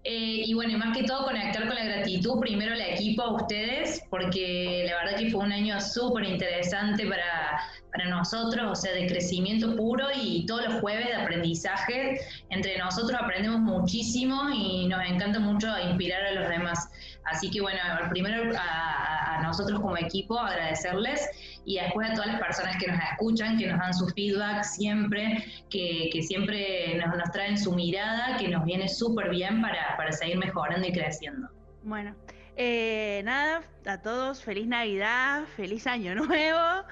Eh, 0.09 0.43
y 0.45 0.53
bueno, 0.53 0.77
más 0.77 0.95
que 0.95 1.03
todo 1.03 1.25
conectar 1.25 1.67
con 1.67 1.75
la 1.75 1.83
gratitud, 1.83 2.39
primero 2.39 2.71
al 2.71 2.79
equipo, 2.79 3.23
a 3.23 3.33
ustedes, 3.33 4.01
porque 4.09 4.85
la 4.87 5.03
verdad 5.03 5.19
que 5.19 5.29
fue 5.29 5.43
un 5.43 5.51
año 5.51 5.81
súper 5.81 6.23
interesante 6.23 7.05
para, 7.05 7.59
para 7.91 8.05
nosotros, 8.05 8.71
o 8.71 8.73
sea, 8.73 8.93
de 8.93 9.05
crecimiento 9.05 9.75
puro 9.75 10.05
y 10.15 10.45
todos 10.45 10.63
los 10.63 10.79
jueves 10.79 11.07
de 11.07 11.15
aprendizaje. 11.15 12.21
Entre 12.49 12.77
nosotros 12.77 13.19
aprendemos 13.21 13.59
muchísimo 13.59 14.49
y 14.49 14.87
nos 14.87 15.05
encanta 15.05 15.39
mucho 15.39 15.67
inspirar 15.77 16.23
a 16.23 16.31
los 16.31 16.47
demás. 16.47 16.89
Así 17.25 17.51
que 17.51 17.59
bueno, 17.59 17.81
primero 18.09 18.57
a 18.57 19.41
nosotros 19.43 19.81
como 19.81 19.97
equipo 19.97 20.39
agradecerles 20.39 21.19
y 21.67 21.77
después 21.81 22.09
a 22.09 22.13
todas 22.13 22.27
las 22.27 22.39
personas 22.39 22.77
que 22.77 22.89
nos 22.89 22.97
escuchan, 23.11 23.57
que 23.57 23.67
nos 23.67 23.77
dan 23.77 23.93
su 23.93 24.07
feedback 24.07 24.63
siempre, 24.63 25.43
que, 25.69 26.09
que 26.13 26.23
siempre 26.23 26.95
nos, 26.95 27.17
nos, 27.17 27.29
traen 27.31 27.57
su 27.57 27.73
mirada, 27.73 28.37
que 28.37 28.47
nos 28.47 28.63
viene 28.63 28.87
súper 28.87 29.29
bien 29.29 29.61
para, 29.61 29.97
para, 29.97 30.13
seguir 30.13 30.37
mejorando 30.37 30.87
y 30.87 30.93
creciendo. 30.93 31.49
Bueno, 31.83 32.15
eh, 32.55 33.21
nada, 33.25 33.63
a 33.85 34.01
todos, 34.01 34.41
feliz 34.41 34.65
Navidad, 34.65 35.43
feliz 35.57 35.85
Año 35.87 36.15
Nuevo 36.15 36.87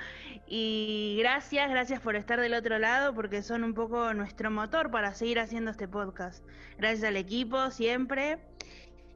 y 0.45 1.15
gracias, 1.19 1.69
gracias 1.69 2.01
por 2.01 2.17
estar 2.17 2.41
del 2.41 2.53
otro 2.53 2.77
lado 2.77 3.15
porque 3.15 3.43
son 3.43 3.63
un 3.63 3.75
poco 3.75 4.13
nuestro 4.13 4.51
motor 4.51 4.91
para 4.91 5.13
seguir 5.13 5.39
haciendo 5.39 5.71
este 5.71 5.87
podcast. 5.87 6.43
Gracias 6.77 7.05
al 7.05 7.15
equipo 7.15 7.71
siempre. 7.71 8.39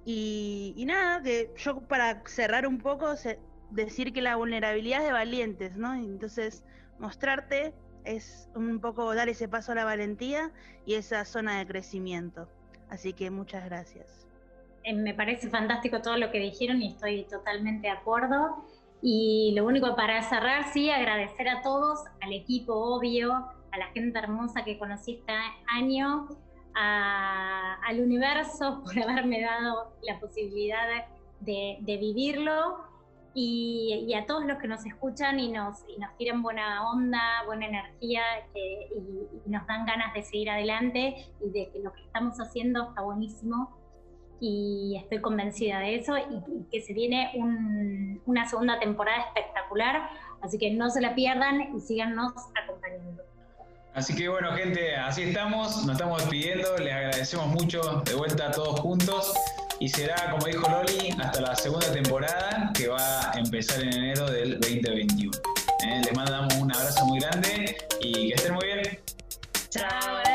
Y, 0.05 0.73
y 0.77 0.85
nada, 0.85 1.21
que 1.21 1.51
yo 1.57 1.81
para 1.81 2.23
cerrar 2.25 2.65
un 2.65 2.77
poco, 2.77 3.13
decir 3.71 4.13
que 4.13 4.21
la 4.21 4.35
vulnerabilidad 4.35 4.99
es 4.99 5.07
de 5.07 5.11
valientes, 5.11 5.75
¿no? 5.77 5.93
Entonces, 5.93 6.63
mostrarte 6.99 7.73
es 8.05 8.49
un 8.55 8.79
poco 8.79 9.13
dar 9.13 9.29
ese 9.29 9.47
paso 9.47 9.71
a 9.71 9.75
la 9.75 9.85
valentía 9.85 10.51
y 10.85 10.95
esa 10.95 11.25
zona 11.25 11.59
de 11.59 11.67
crecimiento. 11.67 12.47
Así 12.89 13.13
que 13.13 13.29
muchas 13.29 13.65
gracias. 13.65 14.27
Eh, 14.83 14.95
me 14.95 15.13
parece 15.13 15.49
fantástico 15.49 16.01
todo 16.01 16.17
lo 16.17 16.31
que 16.31 16.39
dijeron 16.39 16.81
y 16.81 16.89
estoy 16.89 17.25
totalmente 17.25 17.87
de 17.87 17.93
acuerdo. 17.93 18.65
Y 19.01 19.53
lo 19.55 19.65
único 19.65 19.95
para 19.95 20.21
cerrar, 20.23 20.73
sí, 20.73 20.89
agradecer 20.89 21.47
a 21.47 21.61
todos, 21.61 21.99
al 22.21 22.33
equipo 22.33 22.73
obvio, 22.73 23.33
a 23.33 23.77
la 23.77 23.87
gente 23.93 24.17
hermosa 24.19 24.63
que 24.63 24.77
conocí 24.77 25.19
este 25.19 25.33
año, 25.67 26.27
al 26.73 27.99
universo 27.99 28.81
por 28.85 28.97
haberme 28.99 29.41
dado 29.41 29.93
la 30.01 30.19
posibilidad 30.19 31.05
de, 31.39 31.77
de 31.81 31.97
vivirlo 31.97 32.88
y, 33.33 34.13
a 34.13 34.25
todos 34.25 34.45
los 34.45 34.57
que 34.57 34.67
nos 34.67 34.85
escuchan 34.85 35.39
y 35.39 35.51
nos, 35.51 35.83
y 35.87 35.99
nos 35.99 36.15
tiran 36.17 36.41
buena 36.41 36.89
onda, 36.89 37.43
buena 37.45 37.67
energía 37.67 38.21
y, 38.55 39.49
nos 39.49 39.65
dan 39.67 39.85
ganas 39.85 40.13
de 40.13 40.23
seguir 40.23 40.49
adelante 40.49 41.27
y 41.41 41.49
de 41.49 41.69
que 41.71 41.79
lo 41.79 41.91
que 41.93 42.01
estamos 42.01 42.39
haciendo 42.39 42.89
está 42.89 43.01
buenísimo. 43.01 43.77
y 44.41 44.95
estoy 45.03 45.19
convencida 45.19 45.79
de 45.79 45.95
eso 45.95 46.17
y, 46.17 46.65
que 46.71 46.81
se 46.81 46.93
viene 46.93 47.31
una 48.25 48.47
segunda 48.47 48.79
temporada 48.79 49.23
espectacular, 49.23 50.09
así 50.41 50.57
que 50.57 50.71
no 50.71 50.89
se 50.89 51.01
la 51.01 51.13
pierdan 51.15 51.75
y 51.75 51.81
síganos 51.81 52.33
acompañando. 52.63 53.23
Así 53.93 54.15
que 54.15 54.29
bueno, 54.29 54.51
gente, 54.51 54.95
así 54.95 55.23
estamos, 55.23 55.85
nos 55.85 55.95
estamos 55.95 56.21
despidiendo, 56.21 56.77
les 56.77 56.93
agradecemos 56.93 57.47
mucho 57.47 57.81
de 58.05 58.13
vuelta 58.13 58.47
a 58.47 58.51
todos 58.51 58.79
juntos 58.79 59.33
y 59.79 59.87
será, 59.87 60.31
como 60.31 60.45
dijo 60.45 60.69
Loli, 60.69 61.15
hasta 61.21 61.41
la 61.41 61.55
segunda 61.55 61.91
temporada 61.91 62.71
que 62.73 62.87
va 62.87 63.31
a 63.31 63.39
empezar 63.39 63.81
en 63.81 63.93
enero 63.93 64.29
del 64.29 64.59
2021. 64.59 65.31
Eh, 65.85 66.01
les 66.03 66.15
mandamos 66.15 66.53
un 66.55 66.73
abrazo 66.73 67.05
muy 67.05 67.19
grande 67.19 67.77
y 68.01 68.29
que 68.29 68.33
estén 68.35 68.53
muy 68.53 68.65
bien. 68.65 68.99
Chao. 69.69 70.28